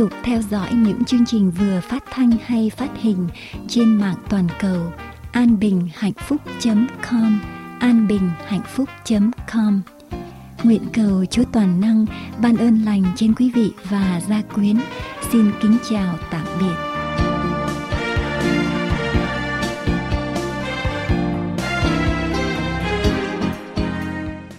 [0.00, 3.28] tục theo dõi những chương trình vừa phát thanh hay phát hình
[3.68, 4.92] trên mạng toàn cầu
[5.32, 7.40] anbinhhạnhphúc.com
[7.80, 9.80] anbinhhạnhphúc.com
[10.62, 12.06] Nguyện cầu Chúa Toàn Năng
[12.42, 14.76] ban ơn lành trên quý vị và gia quyến.
[15.32, 16.89] Xin kính chào tạm biệt.